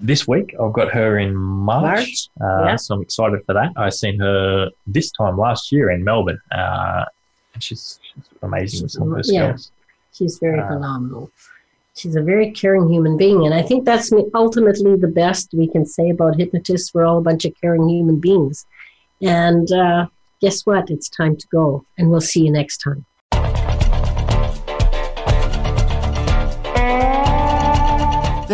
[0.00, 0.54] this week.
[0.60, 1.82] I've got her in March.
[1.82, 2.76] March, Uh, yeah.
[2.76, 3.70] So I'm excited for that.
[3.76, 6.40] I seen her this time last year in Melbourne.
[6.52, 7.04] Uh,
[7.54, 9.48] and she's, she's amazing with some of her Yeah.
[9.56, 9.72] skills.
[10.12, 11.30] She's very Uh, phenomenal.
[11.94, 13.46] She's a very caring human being.
[13.46, 16.92] And I think that's ultimately the best we can say about hypnotists.
[16.92, 18.66] We're all a bunch of caring human beings.
[19.22, 20.06] And uh,
[20.42, 20.90] guess what?
[20.90, 21.86] It's time to go.
[21.96, 23.06] And we'll see you next time.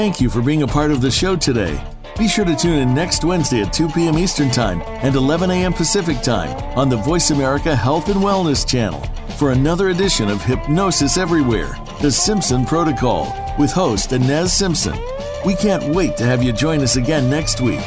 [0.03, 1.80] Thank you for being a part of the show today.
[2.18, 4.18] Be sure to tune in next Wednesday at 2 p.m.
[4.18, 5.72] Eastern Time and 11 a.m.
[5.72, 9.00] Pacific Time on the Voice America Health and Wellness channel
[9.36, 14.98] for another edition of Hypnosis Everywhere, The Simpson Protocol, with host Ines Simpson.
[15.46, 17.78] We can't wait to have you join us again next week.